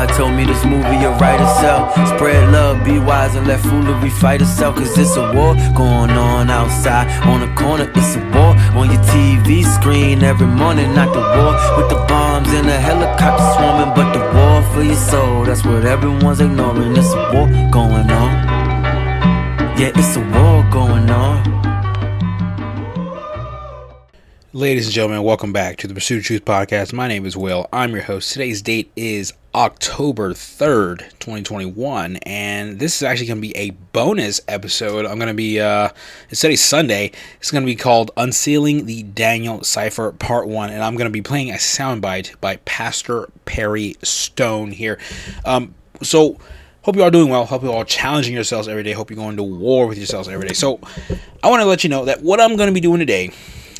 [0.00, 1.92] God told me this movie will write itself.
[2.08, 4.76] Spread love, be wise, and let foolery fight itself.
[4.76, 7.06] Cause it's a war going on outside.
[7.28, 8.56] On the corner, it's a war.
[8.80, 13.52] On your TV screen every morning, not the war with the bombs and the helicopters
[13.56, 15.44] swarming, but the war for your soul.
[15.44, 16.96] That's what everyone's ignoring.
[16.96, 18.30] It's a war going on.
[19.78, 21.59] Yeah, it's a war going on.
[24.52, 26.92] Ladies and gentlemen, welcome back to the Pursuit of Truth podcast.
[26.92, 27.68] My name is Will.
[27.72, 28.32] I'm your host.
[28.32, 34.40] Today's date is October 3rd, 2021, and this is actually going to be a bonus
[34.48, 35.06] episode.
[35.06, 35.90] I'm going to be, uh,
[36.30, 40.82] instead of Sunday, it's going to be called Unsealing the Daniel Cipher Part 1, and
[40.82, 44.98] I'm going to be playing a soundbite by Pastor Perry Stone here.
[45.44, 46.38] Um, so,
[46.82, 47.46] hope you all doing well.
[47.46, 48.94] Hope you all challenging yourselves every day.
[48.94, 50.54] Hope you're going to war with yourselves every day.
[50.54, 50.80] So,
[51.40, 53.30] I want to let you know that what I'm going to be doing today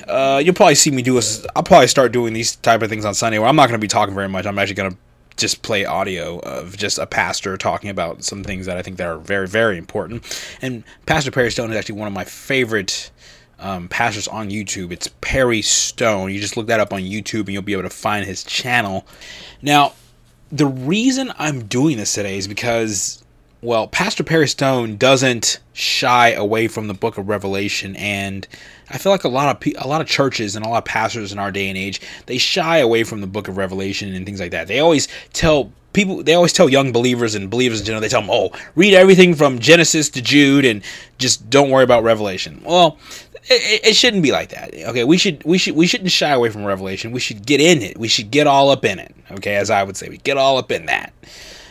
[0.07, 1.47] uh, you'll probably see me do this.
[1.55, 3.85] I'll probably start doing these type of things on Sunday where I'm not going to
[3.85, 4.47] be talking very much.
[4.47, 4.99] I'm actually going to
[5.37, 9.07] just play audio of just a pastor talking about some things that I think that
[9.07, 10.23] are very, very important.
[10.61, 13.11] And Pastor Perry Stone is actually one of my favorite
[13.59, 14.93] um, pastors on YouTube.
[14.93, 16.33] It's Perry Stone.
[16.33, 19.07] You just look that up on YouTube and you'll be able to find his channel.
[19.63, 19.95] Now,
[20.53, 23.20] the reason I'm doing this today is because,
[23.63, 28.47] well, Pastor Perry Stone doesn't shy away from the book of Revelation and
[28.89, 30.85] I feel like a lot of pe- a lot of churches and a lot of
[30.85, 34.25] pastors in our day and age they shy away from the Book of Revelation and
[34.25, 34.67] things like that.
[34.67, 38.23] They always tell people they always tell young believers and believers in general they tell
[38.23, 40.83] them oh read everything from genesis to jude and
[41.19, 42.63] just don't worry about revelation.
[42.65, 42.99] Well
[43.45, 44.75] it, it, shouldn't be like that.
[44.75, 47.13] Okay we should we should we shouldn't shy away from revelation.
[47.13, 47.99] We should get in it.
[47.99, 49.15] We should get all up in it.
[49.33, 51.13] Okay as i would say we get all up in that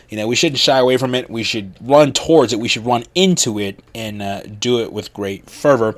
[0.10, 1.30] you know, we shouldn't shy away from it.
[1.30, 2.60] We should run towards it.
[2.60, 5.96] We should run into it and uh, do it with great fervor.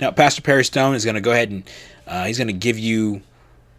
[0.00, 1.62] Now, Pastor Perry Stone is going to go ahead and
[2.06, 3.22] uh, he's going to give you.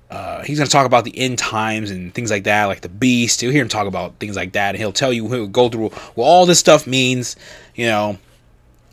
[0.09, 2.89] Uh, he's going to talk about the end times and things like that, like the
[2.89, 3.41] beast.
[3.41, 5.89] You'll hear him talk about things like that, and he'll tell you, he'll go through
[5.89, 7.35] what all this stuff means,
[7.73, 8.17] you know,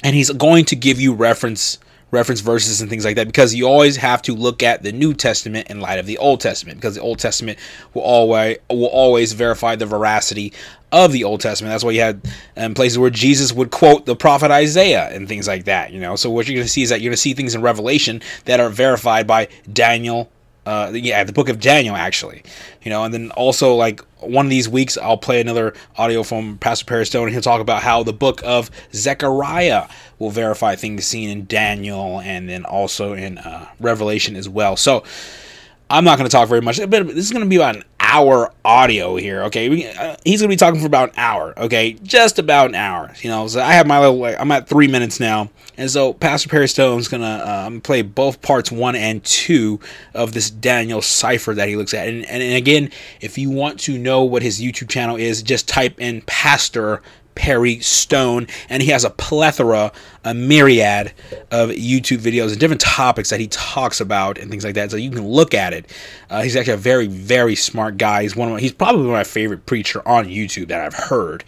[0.02, 1.78] and he's going to give you reference
[2.12, 5.14] reference verses and things like that because you always have to look at the New
[5.14, 7.58] Testament in light of the Old Testament because the Old Testament
[7.94, 10.52] will always will always verify the veracity
[10.92, 11.72] of the Old Testament.
[11.72, 12.20] That's why you had
[12.56, 15.90] um, places where Jesus would quote the prophet Isaiah and things like that.
[15.92, 17.54] You know, so what you're going to see is that you're going to see things
[17.54, 20.30] in Revelation that are verified by Daniel.
[20.64, 22.44] Uh, yeah, the book of Daniel actually,
[22.82, 26.58] you know, and then also like one of these weeks I'll play another audio from
[26.58, 29.88] Pastor Perry Stone and he'll talk about how the book of Zechariah
[30.22, 34.76] will verify things seen in Daniel and then also in uh, Revelation as well.
[34.76, 35.02] So
[35.90, 37.84] I'm not going to talk very much, but this is going to be about an
[38.12, 39.42] hour audio here.
[39.44, 41.54] Okay, uh, he's gonna be talking for about an hour.
[41.56, 43.12] Okay, just about an hour.
[43.22, 44.24] You know, so I have my little.
[44.24, 48.70] I'm at three minutes now, and so Pastor Perry Stone's gonna um, play both parts
[48.70, 49.80] one and two
[50.14, 52.08] of this Daniel cipher that he looks at.
[52.08, 52.90] And, and, and again,
[53.20, 57.02] if you want to know what his YouTube channel is, just type in Pastor
[57.34, 59.92] Perry Stone, and he has a plethora,
[60.24, 61.12] a myriad
[61.50, 64.90] of YouTube videos and different topics that he talks about and things like that.
[64.90, 65.86] So you can look at it.
[66.30, 68.22] Uh, he's actually a very, very smart guy.
[68.22, 71.44] He's one of my, he's probably my favorite preacher on YouTube that I've heard.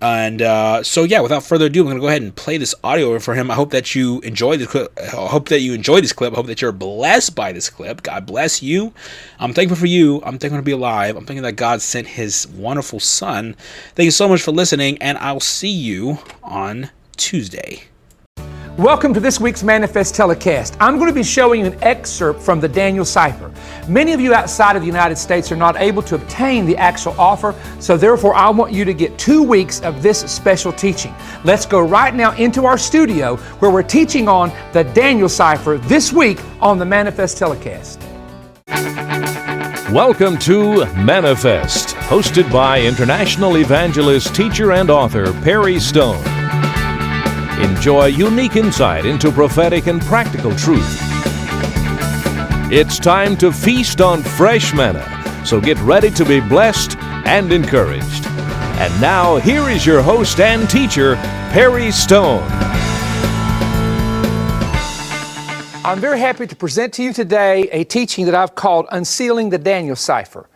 [0.00, 2.74] And uh, so, yeah, without further ado, I'm going to go ahead and play this
[2.82, 3.50] audio for him.
[3.50, 4.98] I hope that you enjoy this clip.
[4.98, 6.32] I hope that you enjoy this clip.
[6.32, 8.02] I hope that you're blessed by this clip.
[8.02, 8.94] God bless you.
[9.38, 10.22] I'm thankful for you.
[10.24, 11.16] I'm thankful to be alive.
[11.16, 13.54] I'm thankful that God sent his wonderful son.
[13.94, 17.89] Thank you so much for listening, and I'll see you on Tuesday.
[18.78, 20.76] Welcome to this week's Manna-Fest telecast.
[20.78, 23.52] I'm going to be showing you an excerpt from the Daniel Cipher.
[23.88, 27.12] Many of you outside of the United States are not able to obtain the actual
[27.18, 31.12] offer, so therefore I want you to get two weeks of this special teaching.
[31.44, 36.12] Let's go right now into our studio where we're teaching on the Daniel Cipher this
[36.12, 38.00] week on the Manna-Fest telecast.
[39.92, 46.22] Welcome to Manna-Fest, hosted by international evangelist, teacher, and author Perry Stone.
[47.62, 50.98] Enjoy unique insight into prophetic and practical truth.
[52.72, 55.04] It's time to feast on fresh manna,
[55.44, 58.26] so get ready to be blessed and encouraged.
[58.80, 61.16] And now, here is your host and teacher,
[61.52, 62.48] Perry Stone.
[65.84, 69.58] I'm very happy to present to you today a teaching that I've called Unsealing the
[69.58, 70.48] Daniel Cipher.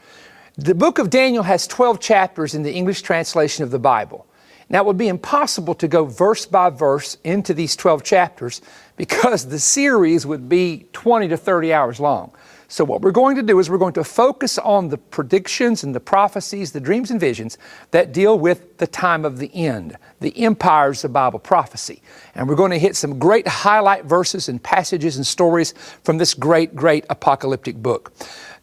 [0.57, 4.27] The book of Daniel has 12 chapters in the English translation of the Bible.
[4.75, 8.61] Now, it would be impossible to go verse by verse into these 12 chapters
[8.97, 12.35] because the series would be 20 to 30 hours long.
[12.67, 15.95] So, what we're going to do is we're going to focus on the predictions and
[15.95, 17.57] the prophecies, the dreams and visions
[17.93, 22.03] that deal with the time of the end, the empires of Bible prophecy.
[22.35, 25.73] And we're going to hit some great highlight verses and passages and stories
[26.03, 28.13] from this great, great apocalyptic book.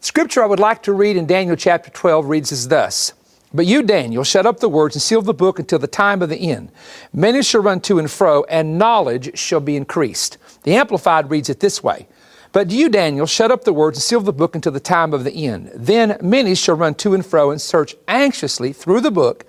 [0.00, 3.14] Scripture I would like to read in Daniel chapter 12 reads as thus
[3.54, 6.30] But you, Daniel, shut up the words and seal the book until the time of
[6.30, 6.70] the end.
[7.12, 10.38] Many shall run to and fro, and knowledge shall be increased.
[10.62, 12.08] The Amplified reads it this way
[12.52, 15.24] But you, Daniel, shut up the words and seal the book until the time of
[15.24, 15.70] the end.
[15.74, 19.44] Then many shall run to and fro and search anxiously through the book,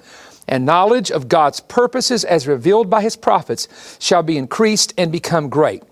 [0.49, 5.47] and knowledge of God's purposes as revealed by his prophets shall be increased and become
[5.47, 5.83] great.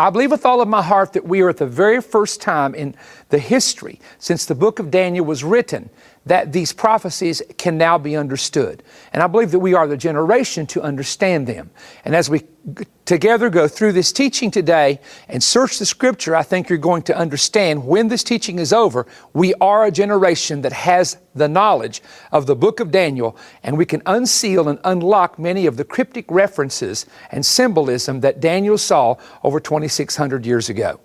[0.00, 2.72] I believe with all of my heart that we are at the very first time
[2.74, 2.94] in
[3.30, 5.90] the history since the book of Daniel was written
[6.28, 8.82] that these prophecies can now be understood.
[9.12, 11.70] And I believe that we are the generation to understand them.
[12.04, 12.42] And as we
[13.04, 17.16] together go through this teaching today and search the scripture, I think you're going to
[17.16, 22.46] understand when this teaching is over, we are a generation that has the knowledge of
[22.46, 27.06] the book of Daniel, and we can unseal and unlock many of the cryptic references
[27.30, 31.00] and symbolism that Daniel saw over 2,600 years ago.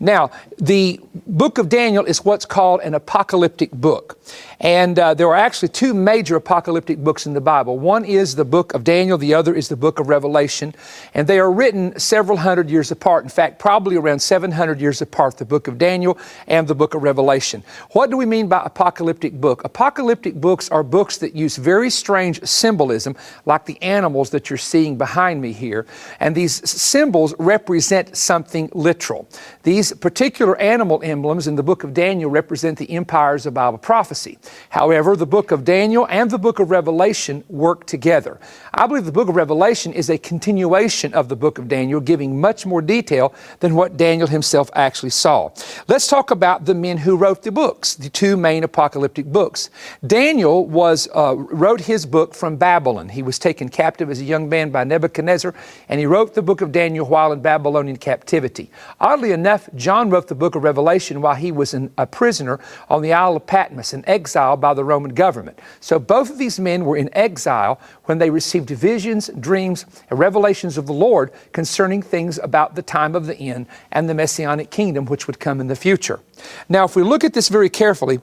[0.00, 4.18] Now, the book of Daniel is what's called an apocalyptic book.
[4.60, 7.78] And uh, there are actually two major apocalyptic books in the Bible.
[7.78, 10.74] One is the book of Daniel, the other is the book of Revelation.
[11.14, 13.22] And they are written several hundred years apart.
[13.24, 17.02] In fact, probably around 700 years apart, the book of Daniel and the book of
[17.02, 17.62] Revelation.
[17.92, 19.62] What do we mean by apocalyptic book?
[19.64, 23.16] Apocalyptic books are books that use very strange symbolism,
[23.46, 25.86] like the animals that you're seeing behind me here.
[26.18, 29.28] And these symbols represent something literal.
[29.62, 34.38] These particular animal emblems in the book of Daniel represent the empires of Bible prophecy.
[34.70, 38.38] However, the book of Daniel and the book of Revelation work together.
[38.72, 42.40] I believe the book of Revelation is a continuation of the book of Daniel, giving
[42.40, 45.50] much more detail than what Daniel himself actually saw.
[45.88, 49.70] Let's talk about the men who wrote the books, the two main apocalyptic books.
[50.06, 53.08] Daniel was uh, wrote his book from Babylon.
[53.08, 55.52] He was taken captive as a young man by Nebuchadnezzar,
[55.88, 58.70] and he wrote the book of Daniel while in Babylonian captivity.
[59.00, 63.02] Oddly enough, John wrote the book of Revelation while he was in, a prisoner on
[63.02, 65.58] the Isle of Patmos in exile by the Roman government.
[65.80, 70.78] So both of these men were in exile when they received visions, dreams, and revelations
[70.78, 75.06] of the Lord concerning things about the time of the end and the messianic kingdom
[75.06, 76.20] which would come in the future.
[76.68, 78.20] Now, if we look at this very carefully,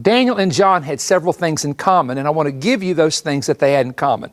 [0.00, 3.20] Daniel and John had several things in common, and I want to give you those
[3.20, 4.30] things that they had in common.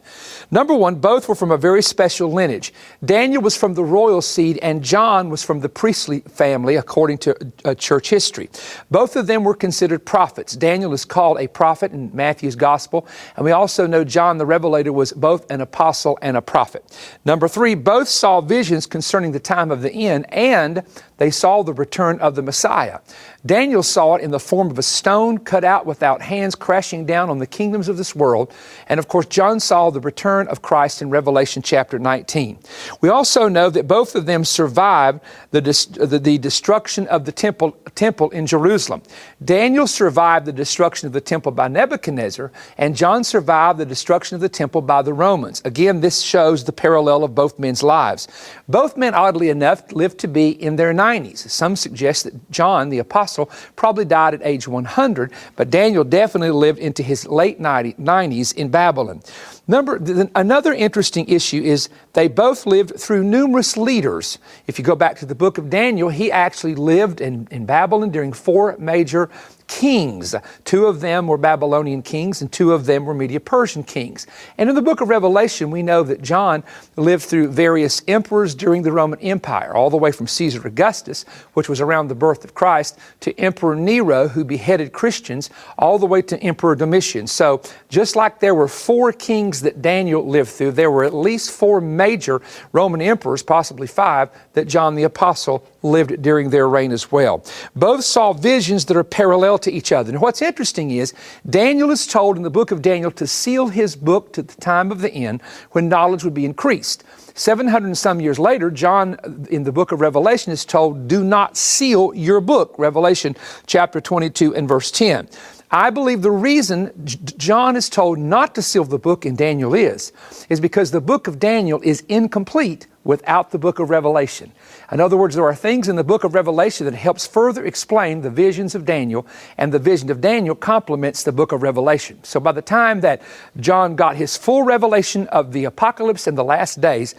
[0.52, 2.74] Number one, both were from a very special lineage.
[3.04, 7.54] Daniel was from the royal seed, and John was from the priestly family, according to
[7.64, 8.50] uh, church history.
[8.92, 10.56] Both of them were considered prophets.
[10.56, 14.92] Daniel is called a prophet in Matthew's gospel, and we also know John the Revelator
[14.92, 16.84] was both an apostle and a prophet.
[17.24, 20.84] Number three, both saw visions concerning the time of the end, and
[21.18, 23.00] they saw the return of the Messiah.
[23.46, 27.30] Daniel saw it in the form of a stone cut out without hands crashing down
[27.30, 28.52] on the kingdoms of this world.
[28.88, 32.58] And of course, John saw the return of Christ in Revelation chapter 19.
[33.02, 35.20] We also know that both of them survived
[35.52, 39.04] the, the, the destruction of the temple, temple in Jerusalem.
[39.44, 44.42] Daniel survived the destruction of the temple by Nebuchadnezzar, and John survived the destruction of
[44.42, 45.62] the temple by the Romans.
[45.66, 48.28] Again, this shows the parallel of both men's lives.
[48.68, 51.05] Both men, oddly enough, lived to be in their 90s.
[51.36, 56.80] Some suggest that John, the apostle, probably died at age 100, but Daniel definitely lived
[56.80, 59.22] into his late 90s in Babylon.
[59.68, 60.00] Number,
[60.36, 64.38] another interesting issue is they both lived through numerous leaders.
[64.68, 68.12] If you go back to the book of Daniel, he actually lived in, in Babylon
[68.12, 69.30] during four major
[69.68, 70.36] kings.
[70.64, 74.28] Two of them were Babylonian kings, and two of them were Media Persian kings.
[74.58, 76.64] And in the book of Revelation, we know that John
[76.96, 81.70] lived through various emperors during the Roman Empire, all the way from Caesar Augustus, which
[81.70, 86.22] was around the birth of Christ, to Emperor Nero, who beheaded Christians, all the way
[86.24, 87.28] to Emperor Domitian.
[87.28, 91.52] So, just like there were four kings that Daniel lived through, there were at least
[91.52, 92.42] four major
[92.72, 97.44] Roman emperors, possibly five, that John the Apostle lived during their reign as well.
[97.76, 100.12] Both saw visions that are parallel to each other.
[100.12, 101.14] And what's interesting is
[101.50, 104.92] Daniel is told in the book of Daniel to seal his book to the time
[104.92, 107.04] of the end when knowledge would be increased.
[107.38, 111.24] 700 and some years later, John uh, in the book of Revelation is told, Do
[111.24, 112.76] not seal your book.
[112.78, 113.36] Revelation
[113.68, 115.28] chapter 22 and verse 10.
[115.72, 120.14] I believe the reason John is told not to seal the book and Daniel is,
[120.48, 124.52] is because the book of Daniel is incomplete without the book of Revelation.
[124.92, 128.22] In other words, there are things in the book of Revelation that helps further explain
[128.22, 129.26] the visions of Daniel,
[129.58, 132.22] and the vision of Daniel complements the book of Revelation.
[132.24, 133.22] So by the time that
[133.58, 137.16] John got his full revelation of the apocalypse and the last days,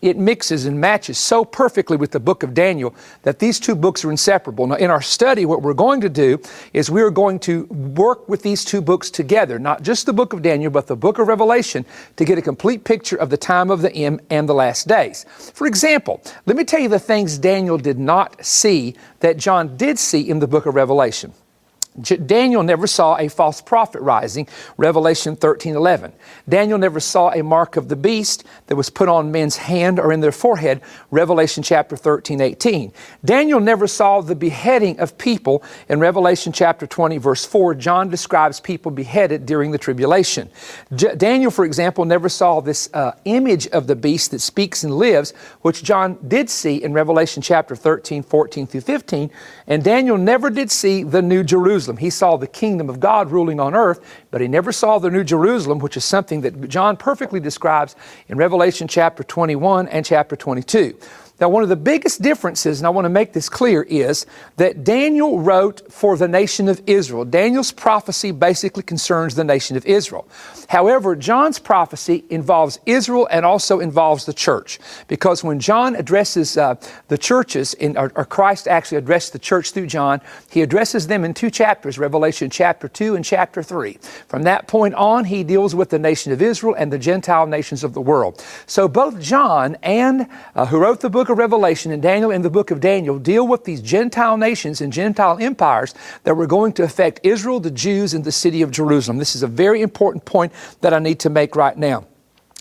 [0.00, 4.04] it mixes and matches so perfectly with the book of Daniel that these two books
[4.04, 4.66] are inseparable.
[4.66, 6.40] Now, in our study, what we're going to do
[6.72, 10.32] is we are going to work with these two books together, not just the book
[10.32, 11.84] of Daniel, but the book of Revelation,
[12.16, 15.26] to get a complete picture of the time of the end and the last days.
[15.54, 19.98] For example, let me tell you the things Daniel did not see that John did
[19.98, 21.32] see in the book of Revelation.
[22.00, 26.12] Daniel never saw a false prophet rising, Revelation 13 11.
[26.48, 30.12] Daniel never saw a mark of the beast that was put on men's hand or
[30.12, 32.92] in their forehead, Revelation chapter 13 18.
[33.24, 37.74] Daniel never saw the beheading of people in Revelation chapter 20, verse 4.
[37.74, 40.50] John describes people beheaded during the tribulation.
[40.94, 44.94] J- Daniel, for example, never saw this uh, image of the beast that speaks and
[44.94, 49.30] lives, which John did see in Revelation chapter 13, 14 through 15.
[49.66, 51.87] And Daniel never did see the New Jerusalem.
[51.96, 55.24] He saw the kingdom of God ruling on earth, but he never saw the New
[55.24, 57.96] Jerusalem, which is something that John perfectly describes
[58.28, 60.98] in Revelation chapter 21 and chapter 22.
[61.40, 64.26] Now, one of the biggest differences, and I want to make this clear, is
[64.56, 67.24] that Daniel wrote for the nation of Israel.
[67.24, 70.26] Daniel's prophecy basically concerns the nation of Israel.
[70.68, 74.80] However, John's prophecy involves Israel and also involves the church.
[75.06, 76.74] Because when John addresses uh,
[77.06, 81.24] the churches, in, or, or Christ actually addressed the church through John, he addresses them
[81.24, 83.96] in two chapters Revelation chapter 2 and chapter 3.
[84.26, 87.84] From that point on, he deals with the nation of Israel and the Gentile nations
[87.84, 88.44] of the world.
[88.66, 92.40] So both John and uh, who wrote the book book of Revelation and Daniel in
[92.40, 95.94] the book of Daniel deal with these Gentile nations and Gentile empires
[96.24, 99.18] that were going to affect Israel, the Jews, and the city of Jerusalem.
[99.18, 102.06] This is a very important point that I need to make right now.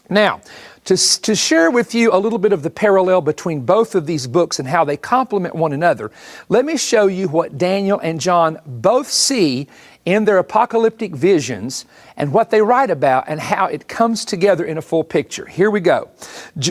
[0.09, 0.41] Now,
[0.83, 4.27] to, to share with you a little bit of the parallel between both of these
[4.27, 6.11] books and how they complement one another,
[6.49, 9.69] let me show you what Daniel and John both see
[10.07, 11.83] in their apocalyptic visions
[12.15, 15.45] and what they write about and how it comes together in a full picture.
[15.45, 16.09] Here we go.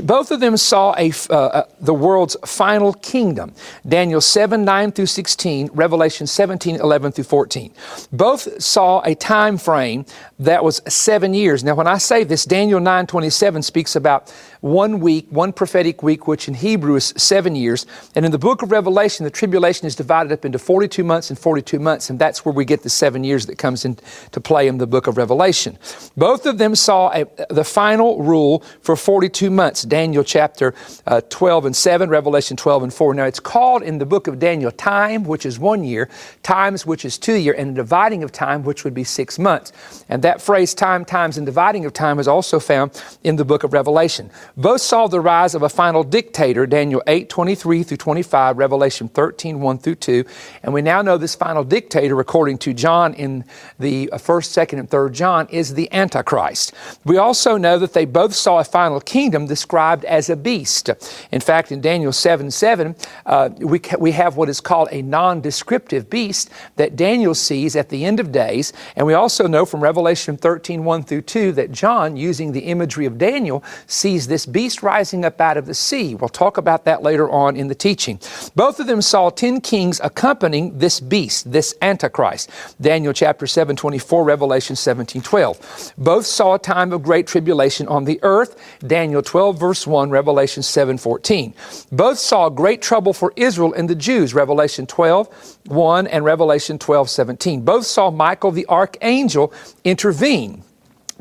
[0.05, 3.53] Both of them saw a, uh, uh, the world's final kingdom.
[3.87, 7.75] Daniel 7, 9 through 16, Revelation 17, 11 through 14.
[8.11, 10.07] Both saw a time frame
[10.39, 11.63] that was seven years.
[11.63, 14.33] Now, when I say this, Daniel 9, 27 speaks about
[14.67, 17.87] one week, one prophetic week, which in Hebrew is seven years.
[18.15, 21.39] And in the book of Revelation, the tribulation is divided up into 42 months and
[21.39, 24.79] 42 months, and that's where we get the seven years that comes into play in
[24.79, 25.79] the book of Revelation.
[26.17, 30.75] Both of them saw a, the final rule for 42 months, Daniel chapter
[31.07, 33.15] uh, 12 and 7, Revelation 12 and 4.
[33.15, 36.09] Now, it's called in the book of Daniel time, which is one year,
[36.43, 40.05] times, which is two year, and a dividing of time, which would be six months.
[40.09, 43.63] And that phrase, time, times, and dividing of time, is also found in the book
[43.63, 44.31] of Revelation.
[44.57, 49.61] Both saw the rise of a final dictator, Daniel 8, 23 through 25, Revelation 13,
[49.61, 50.25] 1 through 2.
[50.63, 53.45] And we now know this final dictator, according to John in
[53.79, 56.73] the uh, first, second, and third John John is the Antichrist.
[57.05, 60.89] We also know that they both saw a final kingdom described as a beast.
[61.31, 62.97] In fact, in Daniel 7 7,
[63.27, 67.77] uh, we, ca- we have what is called a non descriptive beast that Daniel sees
[67.77, 68.73] at the end of days.
[68.95, 73.05] And we also know from Revelation 13 1 through 2 that John, using the imagery
[73.05, 76.15] of Daniel, sees this beast rising up out of the sea.
[76.15, 78.21] We'll talk about that later on in the teaching.
[78.55, 82.51] Both of them saw 10 kings accompanying this beast, this Antichrist.
[82.81, 85.95] Daniel chapter 7 24, Revelation 17 12.
[85.99, 90.63] Both saw a time of great tribulation on the earth, Daniel 12, verse 1, Revelation
[90.63, 91.55] 7, 14.
[91.93, 97.11] Both saw great trouble for Israel and the Jews, Revelation 12, 1, and Revelation 12,
[97.11, 97.63] 17.
[97.63, 99.53] Both saw Michael the archangel
[99.85, 100.63] intervene.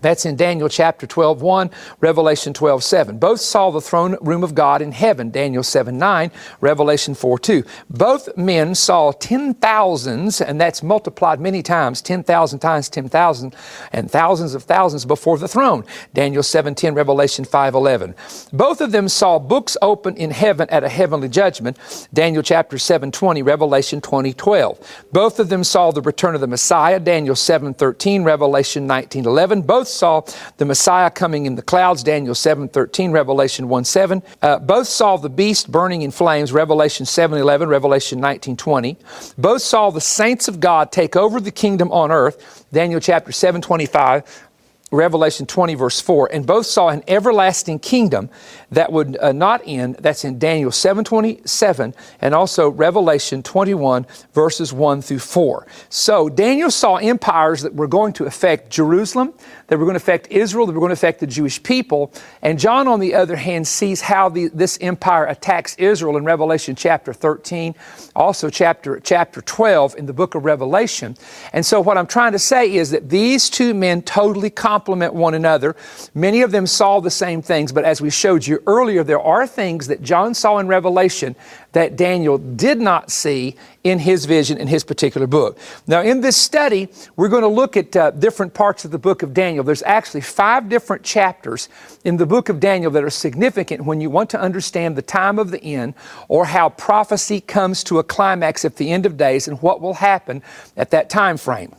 [0.06, 3.18] That's in Daniel chapter 12, 1, Revelation 12, 7.
[3.18, 6.32] Both saw the throne room of God in heaven, Daniel 7, 9,
[6.62, 7.64] Revelation 4, 2.
[7.90, 13.56] Both men saw ten thousands, and that's multiplied many times, 10,000 times 10,000,
[13.94, 15.84] and thousands of thousands before the throne,
[16.14, 18.14] Daniel 7, 10, Revelation 5, 11.
[18.54, 21.80] Both of them saw books open in heaven at a heavenly judgment,
[22.14, 25.06] Daniel chapter 7, 20, Revelation 20, 12.
[25.12, 29.64] Both of them saw the return of the Messiah, Daniel 7, 13, Revelation 19, 11.
[29.64, 30.22] Both both saw
[30.58, 34.22] the Messiah coming in the clouds, Daniel 7 13, Revelation 1 7.
[34.42, 38.98] Uh, both saw the beast burning in flames, Revelation 7 11, Revelation 19 20.
[39.38, 43.62] Both saw the saints of God take over the kingdom on earth, Daniel chapter 7
[43.62, 44.46] 25.
[44.92, 48.30] Revelation 20, verse 4, and both saw an everlasting kingdom
[48.72, 49.96] that would uh, not end.
[49.96, 55.68] That's in Daniel 7, 27, and also Revelation 21, verses 1 through 4.
[55.90, 59.34] So Daniel saw empires that were going to affect Jerusalem,
[59.68, 62.12] that were going to affect Israel, that were going to affect the Jewish people.
[62.42, 66.76] And John, on the other hand, sees how the, this empire attacks Israel in Revelation
[66.76, 67.76] chapter 13,
[68.16, 71.18] also chapter, chapter 12 in the book of Revelation.
[71.54, 75.34] And so what I'm trying to say is that these two men totally complement one
[75.34, 75.76] another.
[76.14, 79.48] Many of them saw the same things, but as we showed you earlier, there are
[79.48, 81.36] things that John saw in Revelation
[81.72, 83.56] that Daniel did not see
[83.86, 85.58] in his vision in his particular book.
[85.86, 89.22] Now, in this study, we're going to look at uh, different parts of the book
[89.22, 89.55] of Daniel.
[89.64, 91.70] There's actually five different chapters
[92.04, 95.40] in the book of Daniel that are significant when you want to understand the time
[95.40, 95.94] of the end
[96.28, 99.96] or how prophecy comes to a climax at the end of days and what will
[99.96, 100.42] happen
[100.76, 101.74] at that time frame.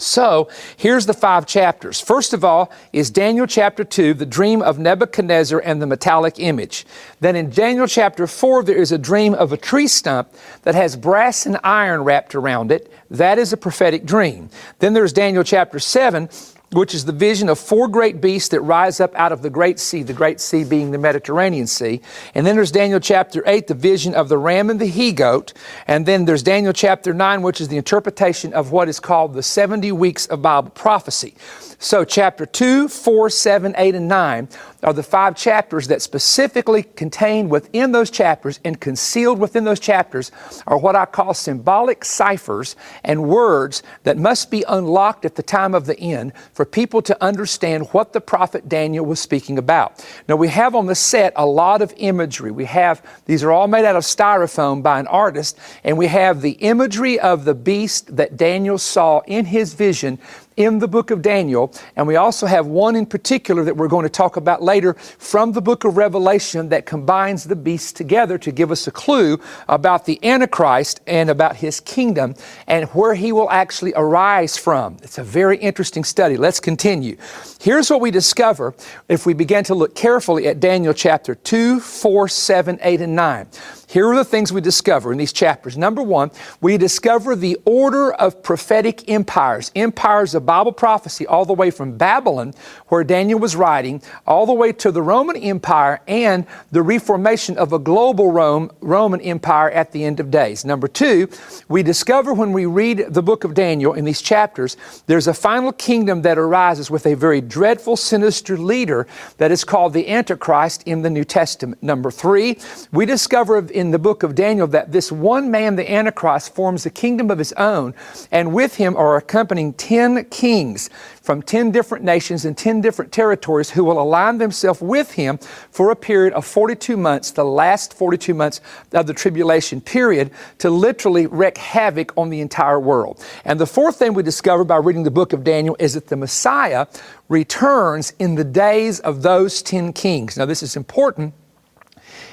[0.00, 2.00] So here's the five chapters.
[2.00, 6.86] First of all is Daniel chapter 2, the dream of Nebuchadnezzar and the metallic image.
[7.20, 10.96] Then in Daniel chapter 4, there is a dream of a tree stump that has
[10.96, 12.90] brass and iron wrapped around it.
[13.10, 14.48] That is a prophetic dream.
[14.78, 16.30] Then there's Daniel chapter 7,
[16.72, 19.80] which is the vision of four great beasts that rise up out of the great
[19.80, 22.00] sea, the great sea being the Mediterranean Sea.
[22.34, 25.52] And then there's Daniel chapter 8, the vision of the ram and the he goat.
[25.88, 29.42] And then there's Daniel chapter 9, which is the interpretation of what is called the
[29.42, 31.34] 70 weeks of Bible prophecy.
[31.82, 34.48] So, chapter 2, 4, 7, 8, and 9
[34.82, 40.30] are the five chapters that specifically contained within those chapters and concealed within those chapters
[40.66, 45.74] are what I call symbolic ciphers and words that must be unlocked at the time
[45.74, 50.04] of the end for people to understand what the prophet Daniel was speaking about.
[50.28, 52.50] Now, we have on the set a lot of imagery.
[52.50, 56.42] We have, these are all made out of styrofoam by an artist, and we have
[56.42, 60.18] the imagery of the beast that Daniel saw in his vision
[60.60, 64.02] in the book of Daniel, and we also have one in particular that we're going
[64.02, 68.52] to talk about later from the book of Revelation that combines the beasts together to
[68.52, 72.34] give us a clue about the Antichrist and about his kingdom
[72.66, 74.98] and where he will actually arise from.
[75.02, 76.36] It's a very interesting study.
[76.36, 77.16] Let's continue.
[77.60, 78.74] Here's what we discover
[79.08, 83.48] if we begin to look carefully at Daniel chapter 2, 4, 7, 8, and 9.
[83.90, 85.76] Here are the things we discover in these chapters.
[85.76, 86.30] Number one,
[86.60, 91.98] we discover the order of prophetic empires, empires of Bible prophecy, all the way from
[91.98, 92.54] Babylon,
[92.86, 97.72] where Daniel was writing, all the way to the Roman Empire and the reformation of
[97.72, 100.64] a global Rome, Roman Empire at the end of days.
[100.64, 101.28] Number two,
[101.68, 104.76] we discover when we read the book of Daniel in these chapters,
[105.08, 109.94] there's a final kingdom that arises with a very dreadful, sinister leader that is called
[109.94, 111.82] the Antichrist in the New Testament.
[111.82, 112.56] Number three,
[112.92, 113.58] we discover
[113.88, 117.54] the book of Daniel that this one man, the Antichrist, forms a kingdom of his
[117.54, 117.94] own,
[118.30, 120.90] and with him are accompanying 10 kings
[121.22, 125.38] from 10 different nations and 10 different territories who will align themselves with him
[125.70, 128.60] for a period of 42 months, the last 42 months
[128.92, 133.24] of the tribulation period, to literally wreak havoc on the entire world.
[133.44, 136.16] And the fourth thing we discover by reading the book of Daniel is that the
[136.16, 136.86] Messiah
[137.28, 140.36] returns in the days of those 10 kings.
[140.36, 141.32] Now, this is important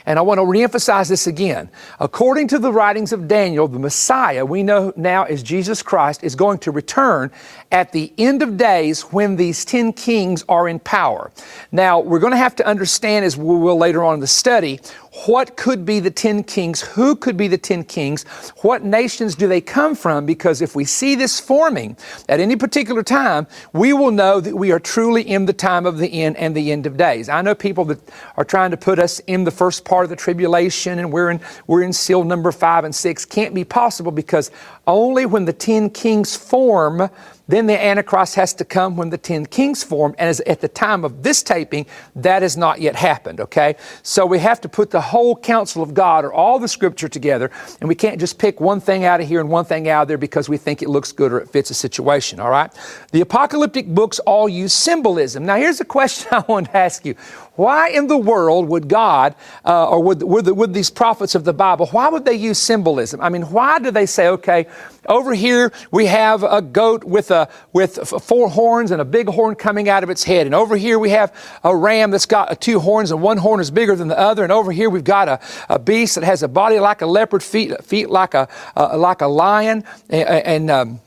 [0.07, 1.69] and I want to reemphasize this again.
[1.99, 6.33] According to the writings of Daniel, the Messiah, we know now as Jesus Christ, is
[6.33, 7.29] going to return
[7.73, 11.29] at the end of days when these 10 kings are in power.
[11.73, 14.79] Now, we're going to have to understand, as we will later on in the study,
[15.25, 16.81] what could be the 10 kings?
[16.81, 18.23] Who could be the 10 kings?
[18.61, 20.25] What nations do they come from?
[20.25, 21.97] Because if we see this forming
[22.29, 25.97] at any particular time, we will know that we are truly in the time of
[25.97, 27.29] the end and the end of days.
[27.29, 27.99] I know people that
[28.37, 31.41] are trying to put us in the first part of the tribulation and we're in,
[31.65, 33.25] we're in seal number five and six.
[33.25, 34.51] Can't be possible because
[34.85, 37.09] only when the 10 kings form
[37.47, 40.67] then the Antichrist has to come when the ten kings form, and as, at the
[40.67, 43.75] time of this taping, that has not yet happened, okay?
[44.03, 47.51] So we have to put the whole counsel of God or all the scripture together,
[47.79, 50.07] and we can't just pick one thing out of here and one thing out of
[50.07, 52.71] there because we think it looks good or it fits a situation, all right?
[53.11, 55.45] The apocalyptic books all use symbolism.
[55.45, 57.15] Now, here's a question I want to ask you.
[57.57, 59.33] Why in the world would God,
[59.65, 62.59] uh, or would, would, the, would these prophets of the Bible, why would they use
[62.59, 63.19] symbolism?
[63.19, 64.67] I mean, why do they say, okay,
[65.07, 69.55] over here we have a goat with, a, with four horns and a big horn
[69.55, 70.45] coming out of its head.
[70.45, 73.71] And over here we have a ram that's got two horns and one horn is
[73.71, 74.43] bigger than the other.
[74.43, 77.41] And over here we've got a, a beast that has a body like a leopard,
[77.41, 79.83] feet, feet like, a, uh, like a lion.
[80.11, 80.99] And, and um,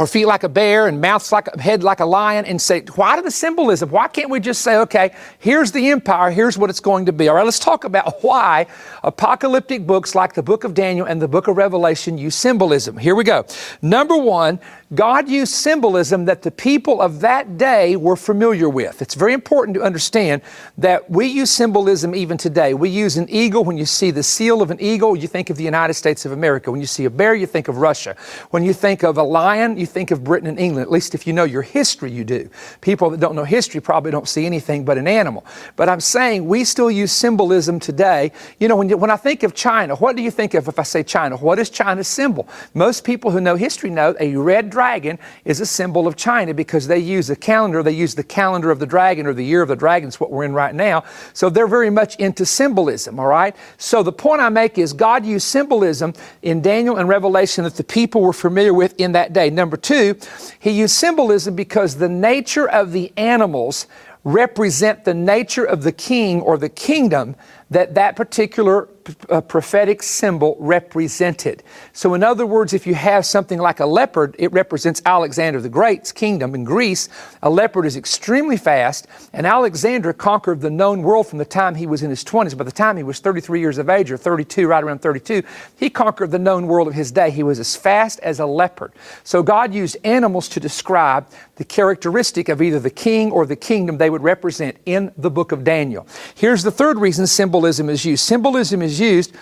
[0.00, 2.82] or feet like a bear and mouths like a head like a lion and say,
[2.94, 3.90] why do the symbolism?
[3.90, 7.28] Why can't we just say, okay, here's the empire, here's what it's going to be?
[7.28, 8.66] All right, let's talk about why
[9.04, 12.96] apocalyptic books like the book of Daniel and the book of Revelation use symbolism.
[12.96, 13.44] Here we go.
[13.82, 14.58] Number one,
[14.92, 19.00] God used symbolism that the people of that day were familiar with.
[19.00, 20.42] It's very important to understand
[20.78, 22.74] that we use symbolism even today.
[22.74, 23.62] We use an eagle.
[23.62, 26.32] When you see the seal of an eagle, you think of the United States of
[26.32, 26.72] America.
[26.72, 28.16] When you see a bear, you think of Russia.
[28.50, 30.86] When you think of a lion, you think of Britain and England.
[30.86, 32.50] At least if you know your history, you do.
[32.80, 35.46] People that don't know history probably don't see anything but an animal.
[35.76, 38.32] But I'm saying we still use symbolism today.
[38.58, 40.80] You know, when, you, when I think of China, what do you think of if
[40.80, 41.36] I say China?
[41.36, 42.48] What is China's symbol?
[42.74, 46.86] Most people who know history know a red dragon is a symbol of China because
[46.86, 47.82] they use a calendar.
[47.82, 50.08] They use the calendar of the dragon or the year of the dragon.
[50.08, 51.04] It's what we're in right now.
[51.34, 53.54] So they're very much into symbolism, all right?
[53.76, 57.84] So the point I make is God used symbolism in Daniel and Revelation that the
[57.84, 59.50] people were familiar with in that day.
[59.50, 60.16] Number two,
[60.58, 63.86] he used symbolism because the nature of the animals
[64.24, 67.36] represent the nature of the king or the kingdom
[67.70, 68.88] that that particular
[69.28, 71.62] uh, prophetic symbol represented.
[71.92, 75.68] So, in other words, if you have something like a leopard, it represents Alexander the
[75.68, 77.08] Great's kingdom in Greece.
[77.42, 81.86] A leopard is extremely fast, and Alexander conquered the known world from the time he
[81.86, 82.56] was in his 20s.
[82.56, 85.42] By the time he was 33 years of age, or 32, right around 32,
[85.76, 87.30] he conquered the known world of his day.
[87.30, 88.92] He was as fast as a leopard.
[89.24, 93.98] So, God used animals to describe the characteristic of either the king or the kingdom
[93.98, 96.06] they would represent in the book of Daniel.
[96.34, 97.26] Here's the third reason
[97.60, 99.36] symbolism is used symbolism is used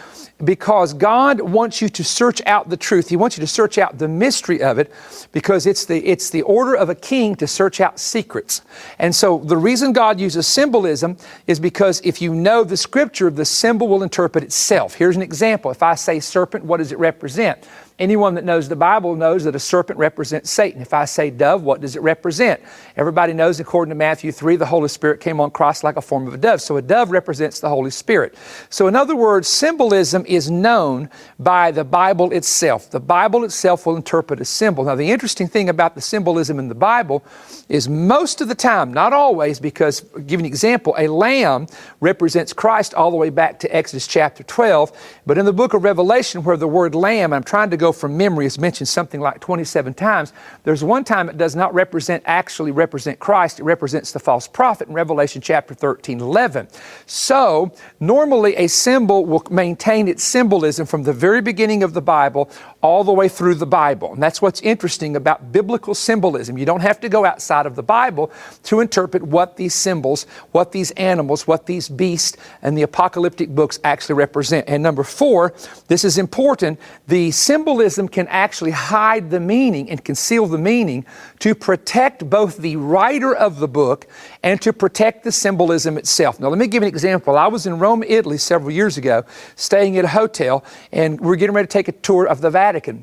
[0.45, 3.09] because God wants you to search out the truth.
[3.09, 4.93] He wants you to search out the mystery of it
[5.33, 8.63] because it's the, it's the order of a king to search out secrets.
[8.99, 13.45] And so the reason God uses symbolism is because if you know the scripture, the
[13.45, 14.95] symbol will interpret itself.
[14.95, 15.71] Here's an example.
[15.71, 17.67] If I say serpent, what does it represent?
[17.99, 20.81] Anyone that knows the Bible knows that a serpent represents Satan.
[20.81, 22.61] If I say dove, what does it represent?
[22.97, 26.29] Everybody knows, according to Matthew 3, the Holy Spirit came on Christ like a form
[26.29, 26.61] of a dove.
[26.61, 28.37] So a dove represents the Holy Spirit.
[28.71, 32.89] So, in other words, symbolism is known by the Bible itself.
[32.89, 34.85] The Bible itself will interpret a symbol.
[34.85, 37.25] Now, the interesting thing about the symbolism in the Bible
[37.69, 41.67] is most of the time, not always, because, give an example, a lamb
[42.01, 45.21] represents Christ all the way back to Exodus chapter 12.
[45.27, 48.17] But in the book of Revelation, where the word lamb, I'm trying to go from
[48.17, 50.33] memory, is mentioned something like 27 times.
[50.65, 54.89] There's one time it does not represent, actually represent Christ, it represents the false prophet
[54.89, 56.69] in Revelation chapter 13, 11.
[57.07, 62.51] So, normally a symbol will maintain its symbolism from the very beginning of the Bible
[62.81, 64.13] all the way through the Bible.
[64.13, 66.57] And that's what's interesting about biblical symbolism.
[66.57, 68.31] You don't have to go outside of the Bible
[68.65, 73.81] to interpret what these symbols, what these animals, what these beasts and the apocalyptic books
[73.83, 74.69] actually represent.
[74.69, 75.55] And number four,
[75.89, 81.05] this is important, the symbolism can actually hide the meaning and conceal the meaning
[81.41, 84.07] to protect both the writer of the book
[84.45, 86.39] and to protect the symbolism itself.
[86.39, 87.37] Now, let me give an example.
[87.37, 89.25] I was in Rome, Italy several years ago,
[89.57, 92.68] staying at a hotel, and we're getting ready to take a tour of the Vatican.
[92.69, 93.03] Vatican.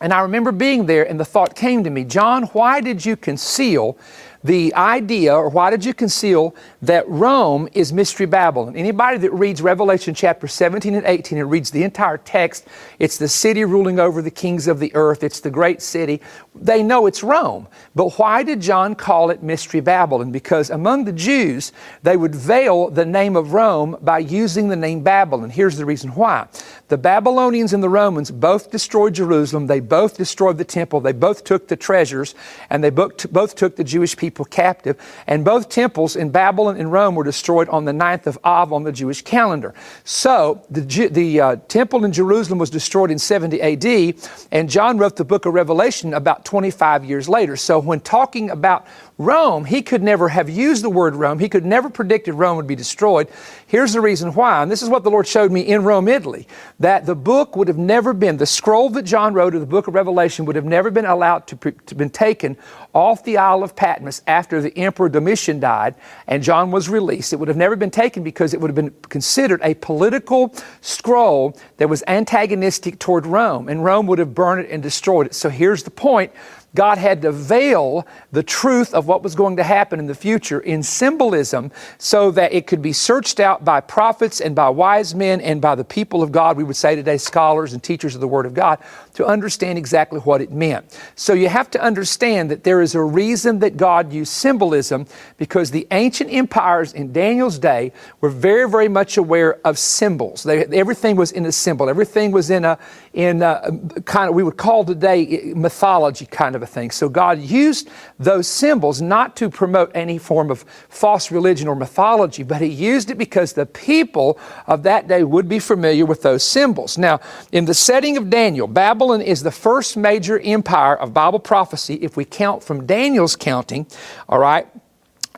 [0.00, 3.16] And I remember being there, and the thought came to me John, why did you
[3.16, 3.98] conceal
[4.42, 8.76] the idea, or why did you conceal that Rome is Mystery Babylon?
[8.76, 12.66] Anybody that reads Revelation chapter 17 and 18 and reads the entire text,
[12.98, 16.20] it's the city ruling over the kings of the earth, it's the great city.
[16.54, 17.68] They know it's Rome.
[17.94, 20.30] But why did John call it Mystery Babylon?
[20.30, 25.02] Because among the Jews, they would veil the name of Rome by using the name
[25.02, 25.48] Babylon.
[25.48, 26.48] Here's the reason why.
[26.88, 31.44] The Babylonians and the Romans both destroyed Jerusalem, they both destroyed the temple, they both
[31.44, 32.34] took the treasures,
[32.68, 33.16] and they both,
[33.54, 34.96] took the Jewish people people captive.
[35.26, 38.82] And both temples in Babylon and Rome were destroyed on the 9th of Av on
[38.82, 39.74] the Jewish calendar.
[40.04, 44.16] So the, the uh, temple in Jerusalem was destroyed in 70 AD,
[44.50, 47.56] and John wrote the book of Revelation about 25 years later.
[47.56, 51.38] So when talking about Rome, he could never have used the word Rome.
[51.38, 53.28] He could never predicted Rome would be destroyed.
[53.66, 56.48] Here's the reason why, and this is what the Lord showed me in Rome, Italy,
[56.80, 59.86] that the book would have never been, the scroll that John wrote of the book
[59.86, 62.56] of Revelation would have never been allowed to, to been taken
[62.92, 65.94] off the Isle of Patmos after the Emperor Domitian died
[66.26, 67.32] and John was released.
[67.32, 71.56] It would have never been taken because it would have been considered a political scroll
[71.76, 75.34] that was antagonistic toward Rome, and Rome would have burned it and destroyed it.
[75.34, 76.32] So here's the point
[76.74, 80.60] God had to veil the truth of what was going to happen in the future
[80.60, 85.40] in symbolism so that it could be searched out by prophets and by wise men
[85.40, 88.28] and by the people of God, we would say today, scholars and teachers of the
[88.28, 88.78] Word of God,
[89.14, 90.98] to understand exactly what it meant.
[91.14, 95.06] So you have to understand that there is a reason that God used symbolism
[95.38, 100.42] because the ancient empires in Daniel's day were very, very much aware of symbols.
[100.42, 102.78] They, everything was in a symbol, everything was in a,
[103.12, 106.90] in a kind of, we would call today eh, mythology kind of a thing.
[106.90, 112.42] So God used those symbols not to promote any form of false religion or mythology,
[112.42, 116.42] but He used it because the people of that day would be familiar with those
[116.42, 116.98] symbols.
[116.98, 117.20] Now,
[117.52, 122.16] in the setting of Daniel, Babylon is the first major empire of Bible prophecy if
[122.16, 123.86] we count from Daniel's counting,
[124.28, 124.66] all right?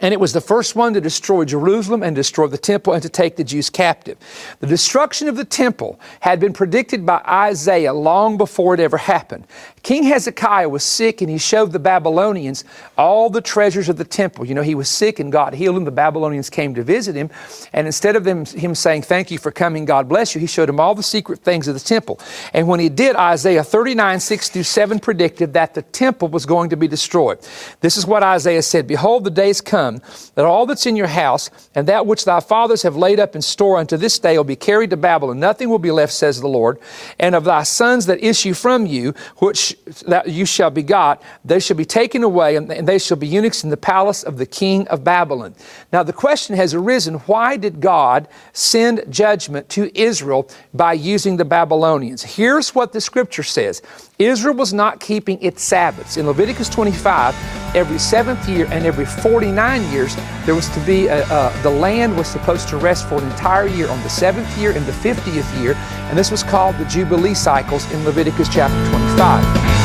[0.02, 3.08] And it was the first one to destroy Jerusalem and destroy the temple and to
[3.08, 4.18] take the Jews captive.
[4.60, 9.46] The destruction of the temple had been predicted by Isaiah long before it ever happened.
[9.82, 12.64] King Hezekiah was sick and he showed the Babylonians
[12.98, 14.44] all the treasures of the temple.
[14.44, 15.84] You know, he was sick and God healed him.
[15.84, 17.30] The Babylonians came to visit him.
[17.72, 20.68] And instead of them, him saying, Thank you for coming, God bless you, he showed
[20.68, 22.20] him all the secret things of the temple.
[22.52, 26.68] And when he did, Isaiah 39, 6 through 7 predicted that the temple was going
[26.70, 27.38] to be destroyed.
[27.80, 29.85] This is what Isaiah said Behold, the days come
[30.34, 33.42] that all that's in your house and that which thy fathers have laid up in
[33.42, 35.40] store unto this day will be carried to Babylon.
[35.40, 36.78] Nothing will be left, says the Lord.
[37.18, 41.76] And of thy sons that issue from you, which that you shall begot, they shall
[41.76, 45.04] be taken away, and they shall be eunuchs in the palace of the king of
[45.04, 45.54] Babylon.
[45.92, 51.44] Now, the question has arisen why did God send judgment to Israel by using the
[51.44, 52.22] Babylonians?
[52.22, 53.82] Here's what the scripture says
[54.18, 56.16] Israel was not keeping its Sabbaths.
[56.16, 57.34] In Leviticus 25,
[57.74, 62.16] every seventh year and every 49 years, there was to be a, a, the land
[62.16, 65.62] was supposed to rest for an entire year on the seventh year and the 50th
[65.62, 69.76] year, and this was called the Jubilee cycles in Leviticus chapter 25.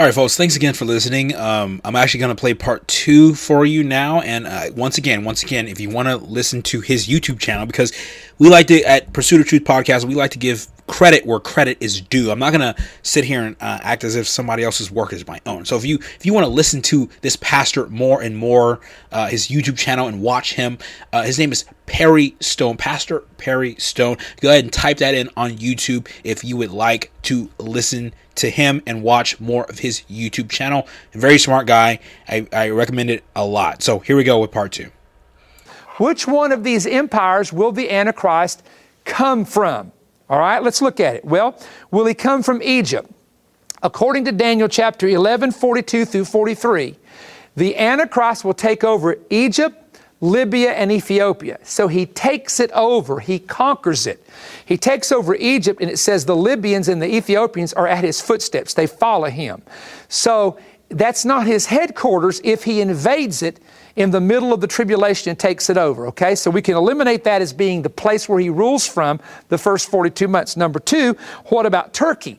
[0.00, 0.34] All right, folks.
[0.34, 1.36] Thanks again for listening.
[1.36, 4.22] Um, I'm actually going to play part two for you now.
[4.22, 7.66] And uh, once again, once again, if you want to listen to his YouTube channel,
[7.66, 7.92] because
[8.38, 11.78] we like to at Pursuit of Truth podcast, we like to give credit where credit
[11.80, 12.32] is due.
[12.32, 15.40] I'm not to sit here and uh, act as if somebody else's work is my
[15.46, 15.64] own.
[15.64, 18.80] So if you if you want to listen to this pastor more and more,
[19.12, 20.78] uh, his YouTube channel and watch him,
[21.12, 24.16] uh, his name is Perry Stone, Pastor Perry Stone.
[24.40, 28.50] Go ahead and type that in on YouTube if you would like to listen to
[28.50, 30.88] him and watch more of his YouTube channel.
[31.12, 32.00] Very smart guy.
[32.28, 33.82] I, I recommend it a lot.
[33.82, 34.90] So here we go with part two.
[35.98, 38.64] Which one of these empires will the Antichrist
[39.04, 39.92] come from?
[40.30, 41.24] All right, let's look at it.
[41.24, 41.58] Well,
[41.90, 43.10] will he come from Egypt?
[43.82, 46.94] According to Daniel chapter 11, 42 through 43,
[47.56, 51.58] the Antichrist will take over Egypt, Libya, and Ethiopia.
[51.64, 54.24] So he takes it over, he conquers it.
[54.64, 58.20] He takes over Egypt, and it says the Libyans and the Ethiopians are at his
[58.20, 58.72] footsteps.
[58.72, 59.62] They follow him.
[60.08, 63.58] So that's not his headquarters if he invades it
[63.96, 66.06] in the middle of the tribulation and takes it over.
[66.08, 69.58] Okay, so we can eliminate that as being the place where he rules from the
[69.58, 70.56] first 42 months.
[70.56, 72.38] Number two, what about Turkey?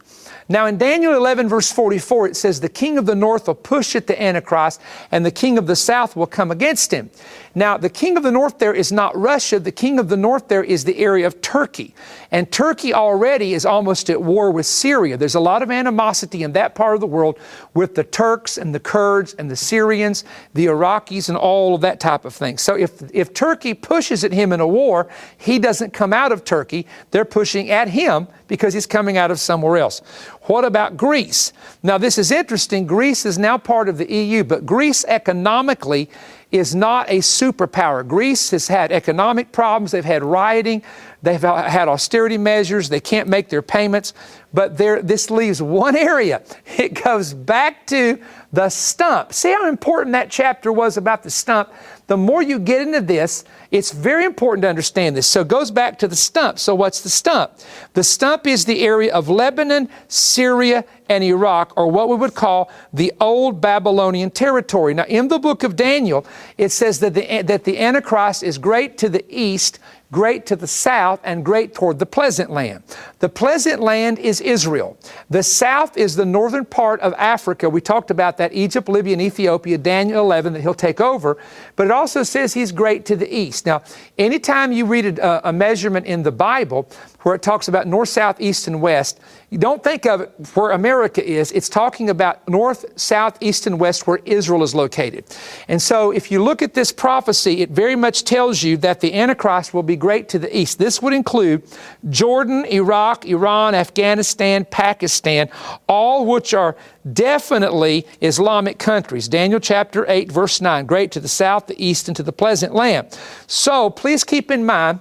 [0.51, 3.95] Now, in Daniel 11, verse 44, it says, The king of the north will push
[3.95, 7.09] at the Antichrist, and the king of the south will come against him.
[7.53, 9.59] Now, the king of the north there is not Russia.
[9.59, 11.93] The king of the north there is the area of Turkey.
[12.31, 15.17] And Turkey already is almost at war with Syria.
[15.17, 17.37] There's a lot of animosity in that part of the world
[17.73, 21.99] with the Turks and the Kurds and the Syrians, the Iraqis, and all of that
[21.99, 22.57] type of thing.
[22.57, 26.45] So if, if Turkey pushes at him in a war, he doesn't come out of
[26.45, 26.87] Turkey.
[27.11, 29.99] They're pushing at him because he's coming out of somewhere else.
[30.43, 31.53] What about Greece?
[31.83, 32.87] Now, this is interesting.
[32.87, 36.09] Greece is now part of the EU, but Greece economically
[36.51, 38.05] is not a superpower.
[38.05, 40.83] Greece has had economic problems, they've had rioting,
[41.21, 44.13] they've had austerity measures, they can't make their payments.
[44.53, 46.43] But there, this leaves one area.
[46.77, 48.19] It goes back to
[48.51, 49.31] the stump.
[49.33, 51.69] See how important that chapter was about the stump?
[52.07, 55.27] The more you get into this, it's very important to understand this.
[55.27, 56.59] So it goes back to the stump.
[56.59, 57.53] So what's the stump?
[57.93, 62.71] The stump is the area of Lebanon, Syria, and Iraq, or what we would call
[62.93, 64.93] the old Babylonian territory.
[64.93, 66.25] Now, in the book of Daniel,
[66.57, 69.77] it says that the, that the Antichrist is great to the east,
[70.11, 72.83] great to the south, and great toward the pleasant land.
[73.21, 74.97] The pleasant land is Israel.
[75.29, 77.69] The south is the northern part of Africa.
[77.69, 81.37] We talked about that Egypt, Libya, and Ethiopia, Daniel 11, that he'll take over.
[81.75, 83.67] But it also says he's great to the east.
[83.67, 83.83] Now,
[84.17, 86.89] anytime you read a, a measurement in the Bible
[87.21, 89.19] where it talks about north, south, east, and west,
[89.51, 91.51] you don't think of it where America is.
[91.51, 95.25] It's talking about north, south, east, and west where Israel is located.
[95.67, 99.13] And so if you look at this prophecy, it very much tells you that the
[99.13, 100.79] Antichrist will be great to the east.
[100.79, 101.63] This would include
[102.09, 105.49] Jordan, Iraq, Iran, Afghanistan, Pakistan,
[105.87, 106.75] all which are
[107.13, 109.27] definitely Islamic countries.
[109.27, 112.73] Daniel chapter 8, verse 9, great to the south, the east, and to the pleasant
[112.73, 113.17] land.
[113.47, 114.99] So please keep in mind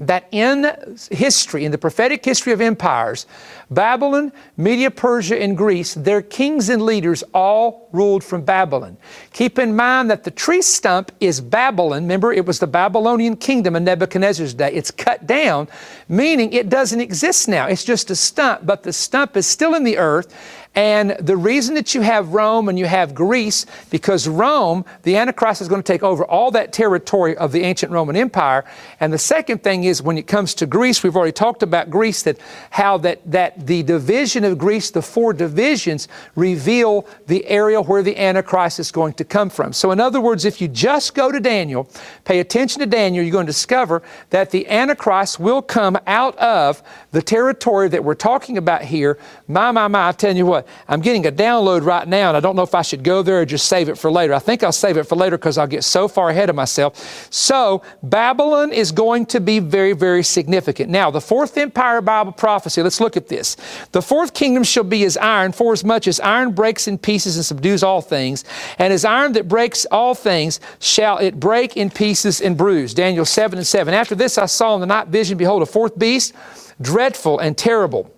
[0.00, 0.66] that in
[1.10, 3.26] history, in the prophetic history of empires,
[3.70, 8.96] Babylon, Media Persia, and Greece, their kings and leaders all ruled from Babylon.
[9.32, 12.02] Keep in mind that the tree stump is Babylon.
[12.02, 14.72] Remember, it was the Babylonian kingdom in Nebuchadnezzar's day.
[14.72, 15.68] It's cut down,
[16.08, 17.66] meaning it doesn't exist now.
[17.66, 20.34] It's just a stump, but the stump is still in the earth
[20.74, 25.60] And the reason that you have Rome and you have Greece, because Rome, the Antichrist
[25.60, 28.64] is going to take over all that territory of the ancient Roman Empire.
[28.98, 32.22] And the second thing is when it comes to Greece, we've already talked about Greece,
[32.22, 32.38] that
[32.70, 38.18] how that, that the division of Greece, the four divisions, reveal the area where the
[38.18, 39.72] Antichrist is going to come from.
[39.72, 41.88] So in other words, if you just go to Daniel,
[42.24, 46.82] pay attention to Daniel, you're going to discover that the Antichrist will come out of
[47.12, 49.18] the territory that we're talking about here.
[49.46, 52.40] My, my, my, I'm telling you what, I'm getting a download right now, and I
[52.40, 54.34] don't know if I should go there or just save it for later.
[54.34, 57.28] I think I'll save it for later because I'll get so far ahead of myself.
[57.30, 60.90] So, Babylon is going to be very, very significant.
[60.90, 63.56] Now, the fourth empire Bible prophecy, let's look at this.
[63.92, 67.36] The fourth kingdom shall be as iron, for as much as iron breaks in pieces
[67.36, 68.44] and subdues all things,
[68.78, 72.94] and as iron that breaks all things shall it break in pieces and bruise.
[72.94, 73.94] Daniel 7 and 7.
[73.94, 76.34] After this I saw in the night vision, behold, a fourth beast,
[76.80, 78.13] dreadful and terrible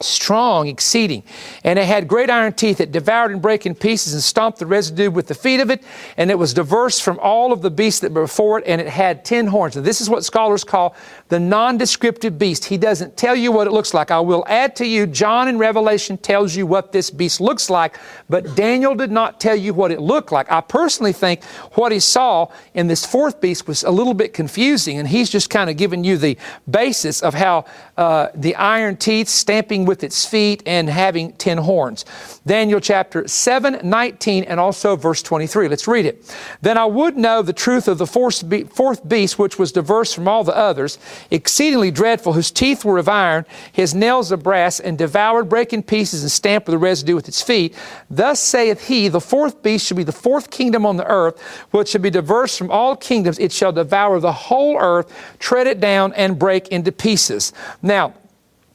[0.00, 1.22] strong, exceeding.
[1.62, 4.66] And it had great iron teeth that devoured and brake in pieces and stomped the
[4.66, 5.82] residue with the feet of it.
[6.16, 8.88] And it was diverse from all of the beasts that were before it, and it
[8.88, 9.76] had ten horns.
[9.76, 10.94] And this is what scholars call
[11.28, 12.64] the non-descriptive beast.
[12.64, 14.10] He doesn't tell you what it looks like.
[14.10, 17.98] I will add to you, John in Revelation tells you what this beast looks like,
[18.28, 20.50] but Daniel did not tell you what it looked like.
[20.50, 24.98] I personally think what he saw in this fourth beast was a little bit confusing,
[24.98, 26.36] and he's just kind of giving you the
[26.68, 27.64] basis of how
[27.96, 32.04] uh, the iron teeth stamping with its feet and having ten horns.
[32.46, 35.68] Daniel chapter 7, 19, and also verse 23.
[35.68, 36.36] Let's read it.
[36.62, 40.44] Then I would know the truth of the fourth beast, which was diverse from all
[40.44, 40.98] the others,
[41.30, 45.82] exceedingly dreadful, whose teeth were of iron, his nails of brass, and devoured, break in
[45.82, 47.74] pieces, and stamped with the residue with its feet.
[48.10, 51.90] Thus saith he, the fourth beast shall be the fourth kingdom on the earth, which
[51.90, 53.38] shall be diverse from all kingdoms.
[53.38, 57.52] It shall devour the whole earth, tread it down, and break into pieces.
[57.82, 58.14] Now,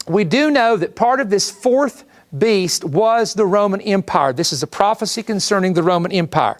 [0.09, 2.03] we do know that part of this fourth
[2.37, 4.33] beast was the Roman Empire.
[4.33, 6.57] This is a prophecy concerning the Roman Empire.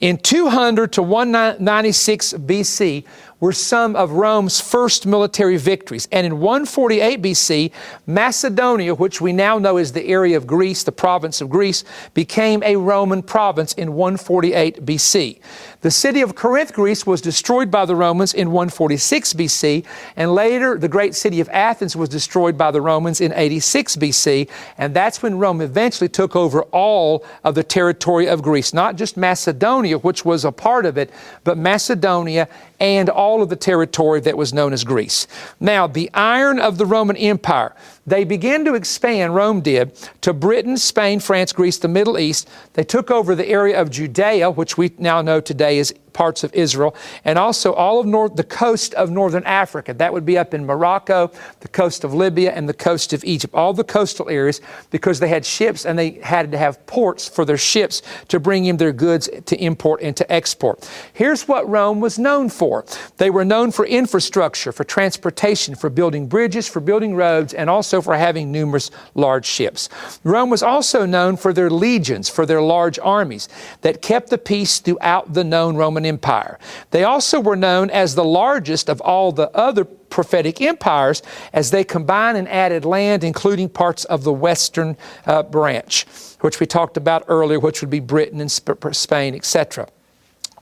[0.00, 3.04] In 200 to 196 BC,
[3.40, 6.08] were some of Rome's first military victories.
[6.10, 7.70] And in 148 BC,
[8.06, 12.62] Macedonia, which we now know is the area of Greece, the province of Greece, became
[12.64, 15.38] a Roman province in 148 BC.
[15.80, 19.84] The city of Corinth, Greece, was destroyed by the Romans in 146 BC,
[20.16, 24.48] and later the great city of Athens was destroyed by the Romans in 86 BC,
[24.76, 29.16] and that's when Rome eventually took over all of the territory of Greece, not just
[29.16, 31.10] Macedonia, which was a part of it,
[31.44, 32.48] but Macedonia
[32.80, 35.26] and all of the territory that was known as Greece.
[35.60, 37.74] Now, the iron of the Roman Empire,
[38.06, 42.48] they began to expand, Rome did, to Britain, Spain, France, Greece, the Middle East.
[42.74, 46.52] They took over the area of Judea, which we now know today is parts of
[46.54, 46.94] Israel,
[47.24, 49.94] and also all of north, the coast of northern Africa.
[49.94, 53.54] That would be up in Morocco, the coast of Libya, and the coast of Egypt,
[53.54, 57.44] all the coastal areas, because they had ships and they had to have ports for
[57.44, 60.88] their ships to bring in their goods to import and to export.
[61.12, 62.84] Here's what Rome was known for
[63.16, 68.00] they were known for infrastructure, for transportation, for building bridges, for building roads, and also
[68.00, 69.88] for having numerous large ships.
[70.24, 73.48] Rome was also known for their legions, for their large armies
[73.82, 76.58] that kept the peace throughout the known Roman Empire.
[76.90, 81.84] They also were known as the largest of all the other prophetic empires as they
[81.84, 86.06] combined and added land, including parts of the western uh, branch,
[86.40, 89.88] which we talked about earlier, which would be Britain and Sp- Spain, etc.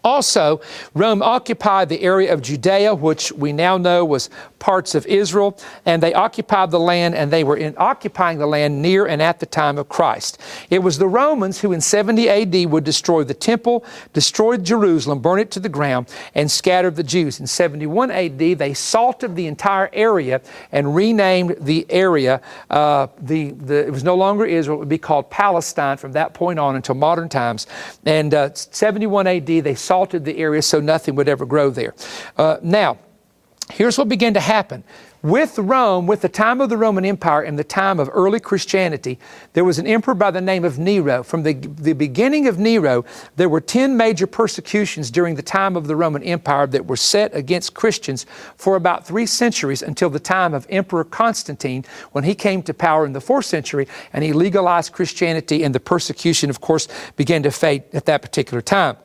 [0.06, 0.60] Also,
[0.94, 6.00] Rome occupied the area of Judea, which we now know was parts of Israel, and
[6.00, 9.46] they occupied the land, and they were in occupying the land near and at the
[9.46, 10.40] time of Christ.
[10.70, 15.40] It was the Romans who in 70 AD would destroy the temple, destroy Jerusalem, burn
[15.40, 17.40] it to the ground, and scatter the Jews.
[17.40, 20.40] In 71 AD, they salted the entire area
[20.70, 22.40] and renamed the area.
[22.70, 26.32] Uh, the, the, it was no longer Israel, it would be called Palestine from that
[26.32, 27.66] point on until modern times.
[28.04, 31.94] And uh, 71 AD, they salted salted the area so nothing would ever grow there.
[32.36, 32.98] Uh, now,
[33.72, 34.84] here's what began to happen.
[35.22, 39.18] With Rome, with the time of the Roman Empire and the time of early Christianity,
[39.54, 41.22] there was an emperor by the name of Nero.
[41.22, 43.06] From the, the beginning of Nero,
[43.36, 47.34] there were 10 major persecutions during the time of the Roman Empire that were set
[47.34, 52.62] against Christians for about three centuries until the time of Emperor Constantine when he came
[52.64, 56.86] to power in the fourth century and he legalized Christianity, and the persecution, of course,
[57.16, 58.98] began to fade at that particular time.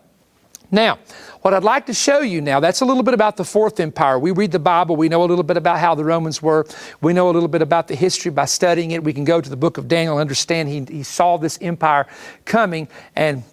[0.71, 0.99] Now,
[1.41, 4.17] what I'd like to show you now, that's a little bit about the Fourth Empire.
[4.17, 6.65] We read the Bible, we know a little bit about how the Romans were,
[7.01, 9.03] we know a little bit about the history by studying it.
[9.03, 12.07] We can go to the book of Daniel and understand he, he saw this empire
[12.45, 13.43] coming and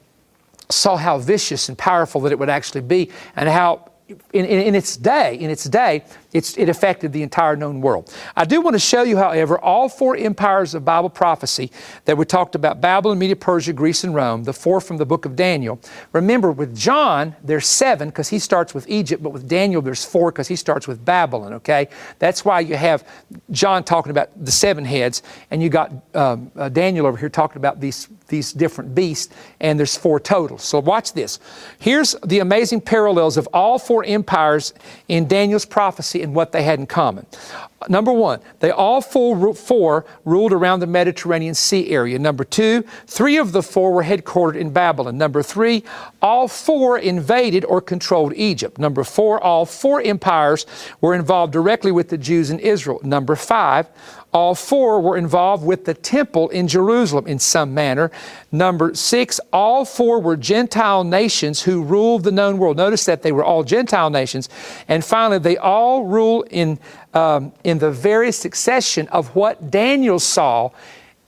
[0.68, 4.74] saw how vicious and powerful that it would actually be and how in, in, in,
[4.74, 8.14] its day, in its day, it's, it affected the entire known world.
[8.36, 11.70] I do want to show you, however, all four empires of Bible prophecy
[12.06, 15.26] that we talked about Babylon, Media, Persia, Greece, and Rome, the four from the book
[15.26, 15.78] of Daniel.
[16.12, 20.32] Remember, with John, there's seven because he starts with Egypt, but with Daniel, there's four
[20.32, 21.88] because he starts with Babylon, okay?
[22.18, 23.06] That's why you have
[23.50, 27.58] John talking about the seven heads, and you got um, uh, Daniel over here talking
[27.58, 30.58] about these these different beasts, and there's four total.
[30.58, 31.40] So watch this.
[31.78, 34.74] Here's the amazing parallels of all four empires
[35.08, 37.26] in Daniel's prophecy and what they had in common.
[37.88, 42.18] Number one, they all four, four ruled around the Mediterranean Sea area.
[42.18, 45.16] Number two, three of the four were headquartered in Babylon.
[45.16, 45.84] Number three,
[46.20, 48.78] all four invaded or controlled Egypt.
[48.78, 50.66] Number four, all four empires
[51.00, 52.98] were involved directly with the Jews in Israel.
[53.04, 53.86] Number five,
[54.32, 58.10] all four were involved with the temple in Jerusalem in some manner.
[58.52, 62.76] Number six, all four were Gentile nations who ruled the known world.
[62.76, 64.50] Notice that they were all Gentile nations.
[64.86, 66.78] And finally, they all rule in,
[67.14, 70.70] um, in the very succession of what Daniel saw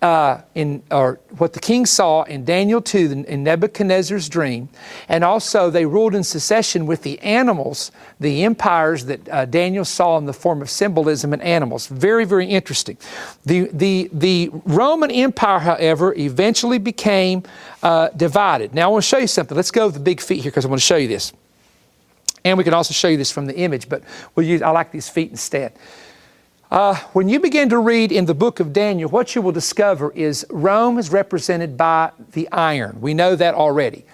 [0.03, 4.69] uh, in, or what the king saw in Daniel 2 in Nebuchadnezzar's dream,
[5.09, 10.17] and also they ruled in succession with the animals, the empires that uh, Daniel saw
[10.17, 11.87] in the form of symbolism and animals.
[11.87, 12.97] Very, very interesting.
[13.45, 17.43] The, the, the Roman Empire, however, eventually became
[17.83, 18.75] uh, divided.
[18.75, 19.57] Now I want to show you something.
[19.57, 21.33] Let's go with the big feet here because I want to show you this.
[22.45, 24.03] And we can also show you this from the image, but
[24.35, 25.73] we'll use, I like these feet instead.
[26.71, 30.13] Uh, when you begin to read in the book of Daniel, what you will discover
[30.13, 33.01] is Rome is represented by the iron.
[33.01, 34.05] We know that already.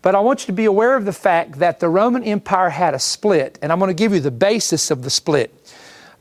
[0.00, 2.94] But I want you to be aware of the fact that the Roman Empire had
[2.94, 5.54] a split, and I'm going to give you the basis of the split.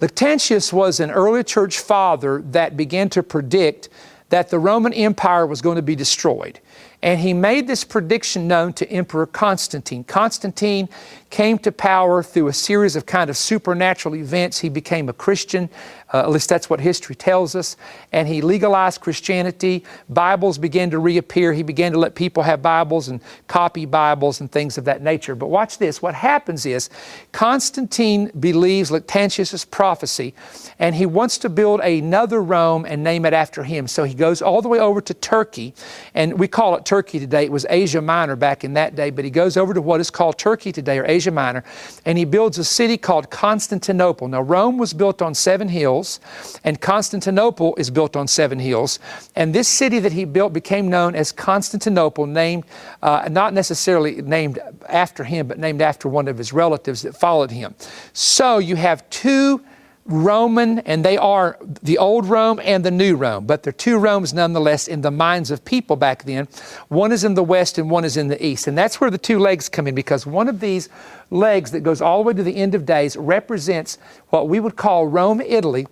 [0.01, 3.89] Lactantius was an early church father that began to predict
[4.29, 6.59] that the Roman Empire was going to be destroyed.
[7.01, 10.03] And he made this prediction known to Emperor Constantine.
[10.03, 10.89] Constantine
[11.29, 14.59] came to power through a series of kind of supernatural events.
[14.59, 15.69] He became a Christian,
[16.13, 17.75] uh, at least that's what history tells us,
[18.13, 19.83] and he legalized Christianity.
[20.07, 21.51] Bibles began to reappear.
[21.51, 25.35] He began to let people have Bibles and copy Bibles and things of that nature.
[25.35, 26.89] But watch this what happens is
[27.33, 30.33] Constantine believes Lactantius' prophecy,
[30.79, 33.87] and he wants to build another Rome and name it after him.
[33.87, 35.73] So he goes all the way over to Turkey,
[36.13, 37.43] and we call it Turkey today.
[37.43, 40.09] It was Asia Minor back in that day, but he goes over to what is
[40.09, 41.63] called Turkey today, or Asia Minor,
[42.05, 44.27] and he builds a city called Constantinople.
[44.27, 46.19] Now, Rome was built on seven hills,
[46.63, 48.99] and Constantinople is built on seven hills.
[49.35, 52.65] And this city that he built became known as Constantinople, named
[53.01, 54.59] uh, not necessarily named
[54.89, 57.75] after him, but named after one of his relatives that followed him.
[58.13, 59.61] So you have two
[60.07, 64.33] Roman, and they are the old Rome and the new Rome, but they're two Romes
[64.33, 66.47] nonetheless in the minds of people back then.
[66.87, 68.67] One is in the west and one is in the east.
[68.67, 70.87] And that's where the two legs come in because one of these
[71.29, 73.97] legs that goes all the way to the end of days represents
[74.29, 75.87] what we would call Rome, Italy,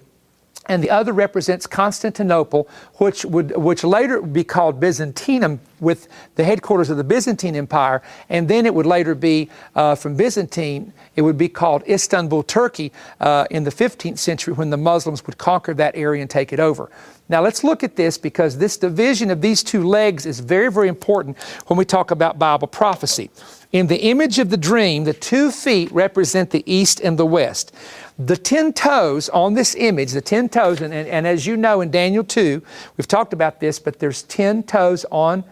[0.68, 6.44] and the other represents Constantinople, which would which later would be called Byzantium, with the
[6.44, 10.94] headquarters of the Byzantine Empire, and then it would later be uh, from Byzantine.
[11.16, 15.38] It would be called Istanbul, Turkey, uh, in the 15th century when the Muslims would
[15.38, 16.90] conquer that area and take it over.
[17.28, 20.88] Now let's look at this because this division of these two legs is very, very
[20.88, 21.38] important
[21.68, 23.32] when we talk about Bible prophecy.
[23.72, 27.74] In the image of the dream, the two feet represent the east and the west.
[28.18, 31.82] The 10 toes on this image, the 10 toes, and, and, and, as you know
[31.82, 32.62] in Daniel 2,
[32.96, 35.44] we've talked about this, but there's 10 toes on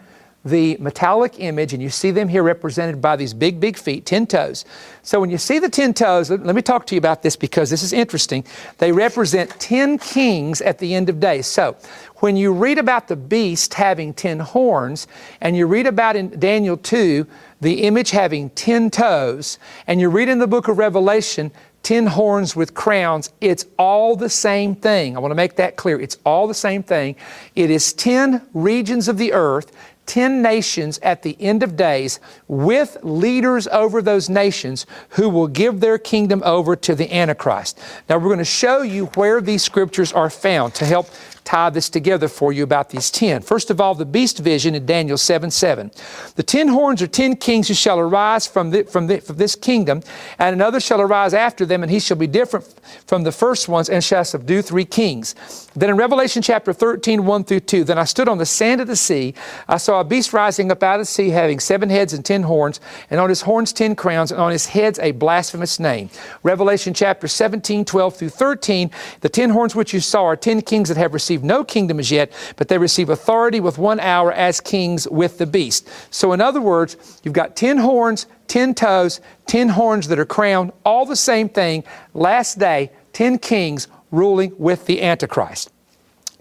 [0.46, 4.26] the metallic image, and you see them here represented by these big, big feet, 10
[4.26, 4.64] toes.
[5.02, 7.70] So when you see the 10 toes, let me talk to you about this because
[7.70, 8.44] this is interesting.
[8.78, 11.46] They represent 10 kings at the end of days.
[11.46, 11.76] So
[12.16, 15.06] when you read about the beast having 10 horns,
[15.40, 17.26] and you read about in Daniel 2,
[17.62, 21.52] the image having 10 toes, and you read in the book of Revelation,
[21.84, 25.16] 10 horns with crowns, it's all the same thing.
[25.16, 26.00] I want to make that clear.
[26.00, 27.14] It's all the same thing.
[27.54, 29.70] It is 10 regions of the earth,
[30.06, 35.80] 10 nations at the end of days with leaders over those nations who will give
[35.80, 37.78] their kingdom over to the Antichrist.
[38.08, 41.08] Now, we're going to show you where these scriptures are found to help
[41.44, 43.42] tie this together for you about these ten.
[43.42, 45.90] First of all, the beast vision in Daniel 7 7.
[46.36, 49.54] The ten horns are ten kings who shall arise from, the, from, the, from this
[49.54, 50.02] kingdom,
[50.38, 52.64] and another shall arise after them, and he shall be different
[53.06, 55.34] from the first ones, and shall subdue three kings.
[55.76, 58.86] Then in Revelation chapter 13, 1 through 2, then I stood on the sand of
[58.86, 59.34] the sea.
[59.68, 62.44] I saw a beast rising up out of the sea, having seven heads and ten
[62.44, 62.80] horns,
[63.10, 66.10] and on his horns ten crowns, and on his heads a blasphemous name.
[66.42, 68.90] Revelation chapter 17, 12 through 13.
[69.20, 72.10] The ten horns which you saw are ten kings that have received no kingdom as
[72.10, 75.88] yet, but they receive authority with one hour as kings with the beast.
[76.10, 80.72] So, in other words, you've got ten horns, ten toes, ten horns that are crowned,
[80.84, 81.82] all the same thing.
[82.12, 85.73] Last day, ten kings ruling with the Antichrist.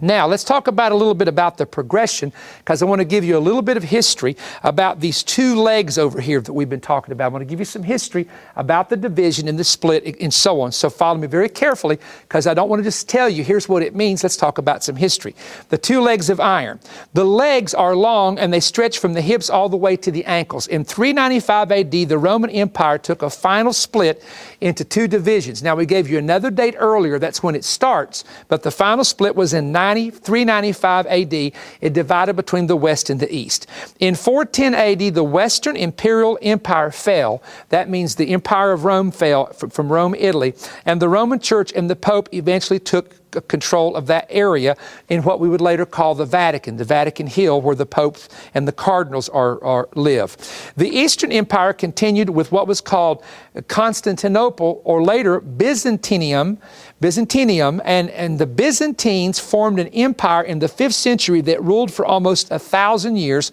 [0.03, 3.23] Now, let's talk about a little bit about the progression because I want to give
[3.23, 6.81] you a little bit of history about these two legs over here that we've been
[6.81, 7.27] talking about.
[7.27, 8.27] I want to give you some history
[8.57, 10.73] about the division and the split and so on.
[10.73, 13.81] So, follow me very carefully because I don't want to just tell you here's what
[13.81, 14.23] it means.
[14.23, 15.35] Let's talk about some history.
[15.69, 16.81] The two legs of iron.
[17.13, 20.25] The legs are long and they stretch from the hips all the way to the
[20.25, 20.67] ankles.
[20.67, 24.21] In 395 AD, the Roman Empire took a final split
[24.59, 25.63] into two divisions.
[25.63, 29.37] Now, we gave you another date earlier, that's when it starts, but the final split
[29.37, 33.67] was in 90, 395 AD, it divided between the West and the East.
[33.99, 37.43] In 410 AD, the Western Imperial Empire fell.
[37.69, 40.53] That means the Empire of Rome fell from Rome, Italy.
[40.85, 44.75] And the Roman Church and the Pope eventually took control of that area
[45.09, 48.67] in what we would later call the Vatican, the Vatican Hill, where the popes and
[48.67, 50.37] the cardinals are, are, live.
[50.77, 53.23] The Eastern Empire continued with what was called
[53.67, 56.57] Constantinople, or later Byzantium,
[56.99, 62.05] Byzantium, and, and the Byzantines formed an empire in the 5th century that ruled for
[62.05, 63.51] almost a thousand years,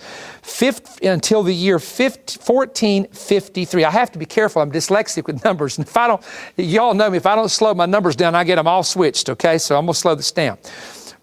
[1.03, 3.85] until the year 1453.
[3.85, 5.79] I have to be careful, I'm dyslexic with numbers.
[5.79, 6.23] And if I don't,
[6.57, 9.29] y'all know me, if I don't slow my numbers down, I get them all switched,
[9.31, 9.59] okay?
[9.59, 10.59] So I'm gonna slow this down.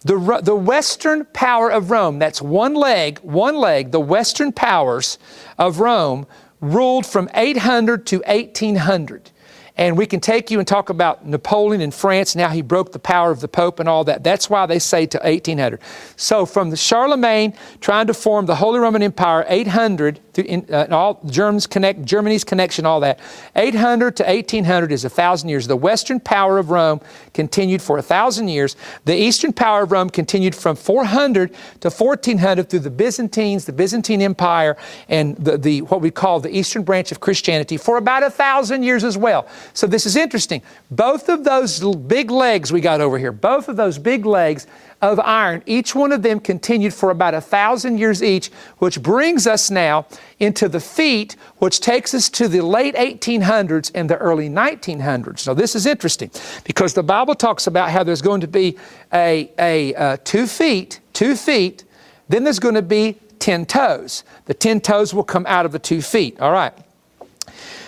[0.02, 5.18] The, the Western power of Rome, that's one leg, one leg, the Western powers
[5.58, 6.28] of Rome
[6.62, 9.32] ruled from 800 to 1800.
[9.78, 13.00] And we can take you and talk about Napoleon in France, now he broke the
[13.00, 14.24] power of the Pope and all that.
[14.24, 15.80] That's why they say to 1800.
[16.16, 20.88] So from the Charlemagne trying to form the Holy Roman Empire, 800, to, in, uh,
[20.92, 23.20] all Germans connect, Germany's connection, all that.
[23.56, 25.68] 800 to 1800 is a thousand years.
[25.68, 27.02] The Western power of Rome
[27.34, 28.76] continued for a thousand years.
[29.06, 34.22] The Eastern power of Rome continued from 400 to 1400 through the Byzantines, the Byzantine
[34.22, 38.30] Empire, and the, the what we call the Eastern branch of Christianity for about a
[38.30, 39.48] thousand years as well.
[39.74, 40.62] So this is interesting.
[40.92, 44.68] Both of those big legs we got over here, both of those big legs
[45.02, 48.48] of iron, each one of them continued for about a thousand years each,
[48.80, 50.08] which brings us now
[50.40, 55.46] into the feet, which takes us to the late 1800s and the early 1900s.
[55.46, 56.32] Now, this is interesting
[56.64, 58.78] because the Bible talks about how there's going to be
[59.14, 61.84] a, a uh, two feet, two feet,
[62.30, 64.24] then there's going to be 10 toes.
[64.46, 66.40] The 10 toes will come out of the two feet.
[66.40, 66.74] All right.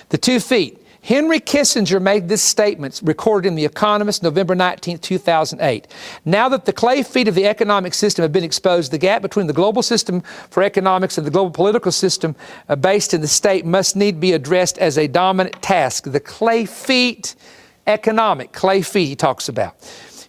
[0.10, 0.79] The two feet.
[1.02, 5.88] Henry Kissinger made this statement recorded in The Economist November 19, 2008.
[6.26, 9.48] Now that the clay feet of the economic system have been exposed, the gap between
[9.48, 12.36] the global system for economics and the global political system
[12.68, 16.04] uh, based in the state must need be addressed as a dominant task.
[16.12, 17.36] The clay feet
[17.88, 19.76] economic, clay feet he talks about.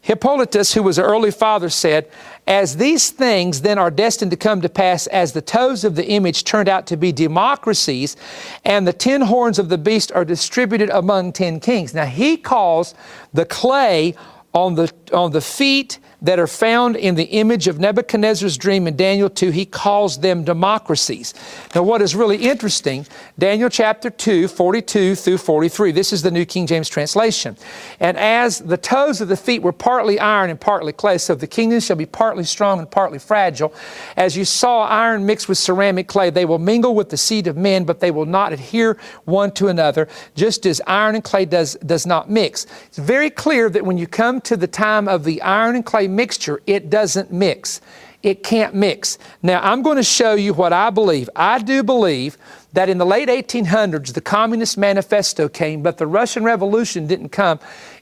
[0.02, 2.08] Hippolytus, who was an early father, said,
[2.46, 6.08] As these things then are destined to come to pass, as the toes of the
[6.08, 8.16] image turned out to be democracies,
[8.64, 11.92] and the ten horns of the beast are distributed among ten kings.
[11.92, 12.94] Now he calls
[13.34, 14.14] the clay
[14.54, 18.96] on the, on the feet that are found in the image of Nebuchadnezzar's dream in
[18.96, 21.34] Daniel 2, he calls them democracies.
[21.74, 23.06] Now, what is really interesting,
[23.38, 27.56] Daniel chapter 2, 42 through 43, this is the New King James translation.
[28.00, 31.46] And as the toes of the feet were partly iron and partly clay, so the
[31.46, 33.72] kingdom shall be partly strong and partly fragile.
[34.16, 37.56] As you saw iron mixed with ceramic clay, they will mingle with the seed of
[37.56, 41.74] men, but they will not adhere one to another, just as iron and clay does,
[41.86, 42.66] does not mix.
[42.86, 46.08] It's very clear that when you come to the time of the iron and clay
[46.10, 47.80] mixture, it doesn't mix.
[48.22, 49.16] It can't mix.
[49.42, 51.30] Now, I'm going to show you what I believe.
[51.34, 52.36] I do believe
[52.74, 57.58] that in the late 1800s, the Communist Manifesto came, but the Russian Revolution didn't come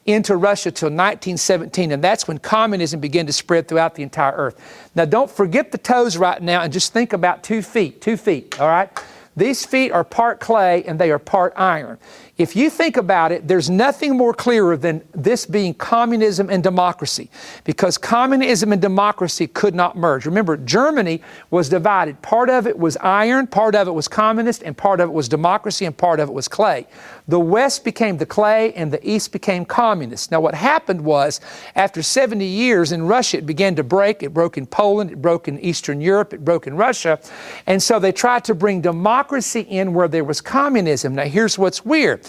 [0.06, 4.90] into Russia till 1917, and that's when communism began to spread throughout the entire earth.
[4.94, 8.58] Now, don't forget the toes right now and just think about two feet, two feet,
[8.60, 8.90] all right?
[9.36, 11.98] These feet are part clay and they are part iron.
[12.38, 17.30] If you think about it, there's nothing more clearer than this being communism and democracy,
[17.64, 20.24] because communism and democracy could not merge.
[20.24, 21.20] Remember, Germany
[21.50, 22.22] was divided.
[22.22, 25.28] Part of it was iron, part of it was communist, and part of it was
[25.28, 26.86] democracy, and part of it was clay.
[27.26, 30.30] The West became the clay, and the East became communist.
[30.30, 31.40] Now, what happened was,
[31.74, 34.22] after 70 years in Russia, it began to break.
[34.22, 37.18] It broke in Poland, it broke in Eastern Europe, it broke in Russia.
[37.66, 41.16] And so they tried to bring democracy in where there was communism.
[41.16, 42.27] Now, here's what's weird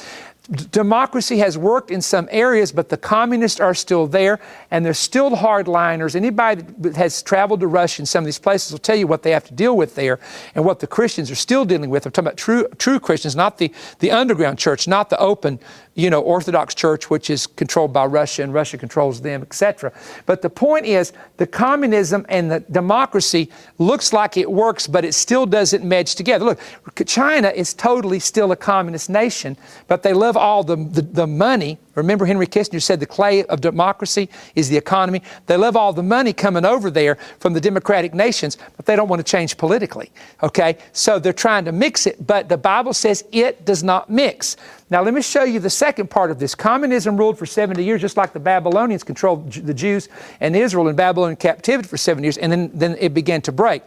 [0.71, 4.39] democracy has worked in some areas, but the communists are still there,
[4.71, 6.15] and they're still hardliners.
[6.15, 9.31] Anybody that has traveled to Russia some of these places will tell you what they
[9.31, 10.19] have to deal with there
[10.55, 12.05] and what the Christians are still dealing with.
[12.05, 15.59] I'm talking about true, true Christians, not the, the underground church, not the open,
[15.99, 19.91] you know, Orthodox church, which is controlled by Russia and Russia controls them, etc.
[20.25, 25.13] But the point is, the communism and the democracy looks like it works, but it
[25.13, 26.45] still doesn't mesh together.
[26.45, 26.59] Look,
[27.05, 31.77] China is totally still a communist nation, but they love all the, the, the money
[31.99, 35.21] Remember, Henry Kissinger said the clay of democracy is the economy.
[35.45, 39.07] They love all the money coming over there from the democratic nations, but they don't
[39.07, 40.11] want to change politically.
[40.43, 40.77] Okay?
[40.93, 44.57] So they're trying to mix it, but the Bible says it does not mix.
[44.89, 46.55] Now, let me show you the second part of this.
[46.55, 50.95] Communism ruled for 70 years, just like the Babylonians controlled the Jews and Israel in
[50.95, 53.83] Babylonian captivity for 70 years, and then, then it began to break.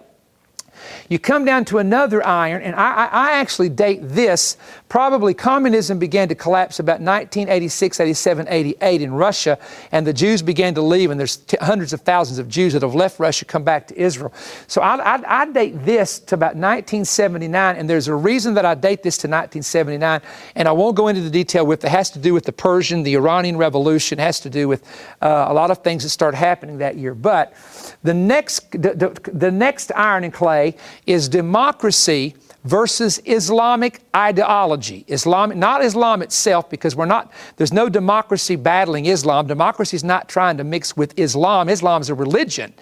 [1.09, 4.57] You come down to another iron, and I, I, actually date this.
[4.89, 9.59] Probably communism began to collapse about 1986, 87, 88 in Russia,
[9.91, 12.83] and the Jews began to leave, and there's t- hundreds of thousands of Jews that
[12.83, 14.33] have left Russia, come back to Israel.
[14.67, 18.75] So I, I, I date this to about 1979, and there's a reason that I
[18.75, 20.21] date this to 1979,
[20.55, 21.89] and I won't go into the detail with it.
[21.89, 24.83] has to do with the Persian, the Iranian Revolution, it has to do with
[25.21, 27.15] uh, a lot of things that start happening that year.
[27.15, 27.55] But
[28.03, 30.62] the next, the, the, the next iron and clay
[31.07, 32.35] is democracy
[32.65, 35.05] versus Islamic ideology.
[35.09, 39.47] Islam, not Islam itself, because we're not, there's no democracy battling Islam.
[39.47, 41.69] Democracy is not trying to mix with Islam.
[41.69, 42.73] Islam is a religion.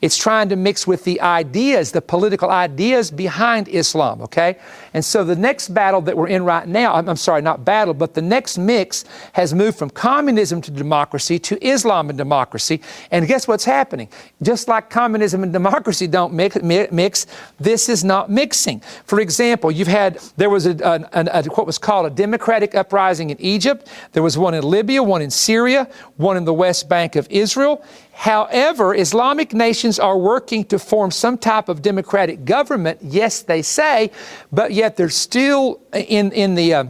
[0.00, 4.58] It's trying to mix with the ideas, the political ideas behind Islam, okay?
[4.92, 7.94] And so the next battle that we're in right now, I'm, I'm sorry, not battle,
[7.94, 12.80] but the next mix has moved from communism to democracy to Islam and democracy.
[13.12, 14.08] And guess what's happening?
[14.42, 17.26] Just like communism and democracy don't mix, mix
[17.60, 18.80] this is not mixing.
[19.04, 23.28] For example, you've had, there was a, a, a, what was called a democratic uprising
[23.30, 23.86] in Egypt.
[24.12, 27.84] There was one in Libya, one in Syria, one in the West Bank of Israel.
[28.12, 32.98] However, Islamic nations are working to form some type of democratic government.
[33.02, 34.10] Yes, they say,
[34.50, 36.84] but yet they're still in, in the uh,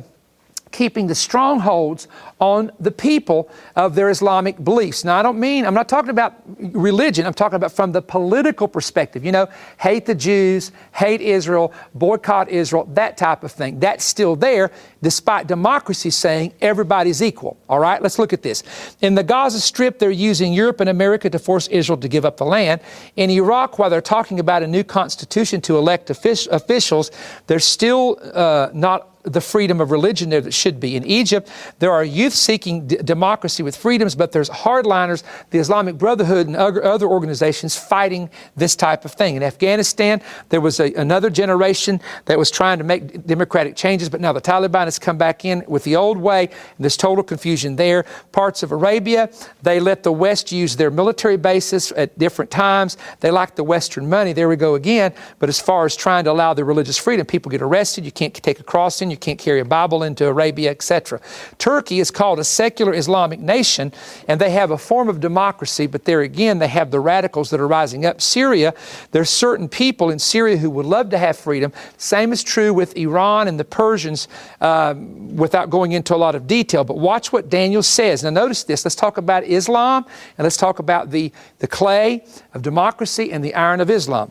[0.71, 2.09] keeping the strongholds
[2.41, 5.05] on the people of their Islamic beliefs.
[5.05, 8.69] Now, I don't mean, I'm not talking about religion, I'm talking about from the political
[8.69, 9.25] perspective.
[9.25, 9.49] You know,
[9.79, 13.81] hate the Jews, hate Israel, boycott Israel, that type of thing.
[13.81, 14.71] That's still there,
[15.03, 17.57] despite democracy saying everybody's equal.
[17.69, 18.63] All right, let's look at this.
[19.01, 22.37] In the Gaza Strip, they're using Europe and America to force Israel to give up
[22.37, 22.81] the land.
[23.17, 27.11] In Iraq, while they're talking about a new constitution to elect officials,
[27.47, 30.97] they're still uh, not the freedom of religion there that should be.
[30.97, 35.97] In Egypt, there are youth seeking d- democracy with freedoms, but there's hardliners, the Islamic
[35.99, 39.37] Brotherhood, and other, organizations fighting this type of thing.
[39.37, 40.21] In Afghanistan,
[40.51, 44.41] there was a, another generation that was trying to make democratic changes, but now the
[44.41, 46.51] Taliban has come back in with the old way.
[46.79, 48.05] there's total confusion there.
[48.33, 49.31] Parts of Arabia,
[49.63, 52.97] they let the West use their military bases at different times.
[53.21, 54.33] They like the Western money.
[54.33, 55.13] There we go again.
[55.39, 58.05] But as far as trying to allow the religious freedom, people get arrested.
[58.05, 59.11] You can't take a crossing.
[59.11, 61.21] You you can't carry a Bible into Arabia, etc.
[61.59, 63.93] Turkey is called a secular Islamic nation,
[64.29, 67.61] and they have a form of democracy, but there again, they have the radicals that
[67.61, 68.21] are rising up.
[68.21, 68.75] Syria,
[69.11, 71.73] there's certain people in Syria who would love to have freedom.
[71.97, 74.29] Same is true with Iran and the Persians,
[74.61, 76.85] uh, without going into a lot of detail.
[76.85, 78.23] But watch what Daniel says.
[78.23, 78.85] Now, notice this.
[78.85, 80.07] Let's talk about Islam,
[80.37, 84.31] and let's talk about the, the clay of democracy and the iron of Islam.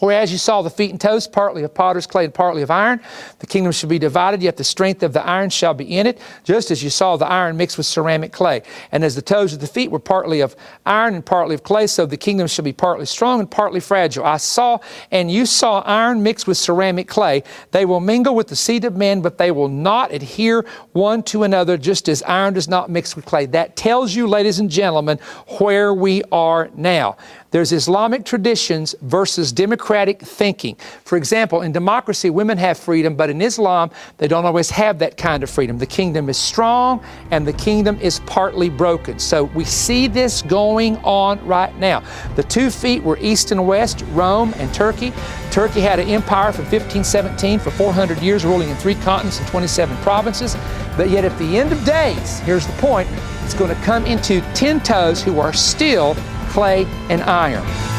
[0.00, 3.00] Whereas you saw the feet and toes, partly of potter's clay and partly of iron,
[3.38, 6.18] the kingdom shall be divided, yet the strength of the iron shall be in it,
[6.42, 8.62] just as you saw the iron mixed with ceramic clay.
[8.90, 11.86] And as the toes of the feet were partly of iron and partly of clay,
[11.86, 14.24] so the kingdom shall be partly strong and partly fragile.
[14.24, 14.78] I saw,
[15.12, 17.44] and you saw iron mixed with ceramic clay.
[17.70, 21.44] They will mingle with the seed of men, but they will not adhere one to
[21.44, 23.46] another, just as iron does not mix with clay.
[23.46, 25.20] That tells you, ladies and gentlemen,
[25.58, 27.16] where we are now.
[27.54, 30.74] There's Islamic traditions versus democratic thinking.
[31.04, 35.16] For example, in democracy, women have freedom, but in Islam, they don't always have that
[35.16, 35.78] kind of freedom.
[35.78, 37.00] The kingdom is strong
[37.30, 39.20] and the kingdom is partly broken.
[39.20, 42.02] So we see this going on right now.
[42.34, 45.12] The two feet were east and west, Rome and Turkey.
[45.52, 49.96] Turkey had an empire from 1517 for 400 years, ruling in three continents and 27
[49.98, 50.56] provinces.
[50.96, 53.08] But yet, at the end of days, here's the point
[53.44, 56.16] it's going to come into 10 toes who are still
[56.54, 57.93] clay, and iron.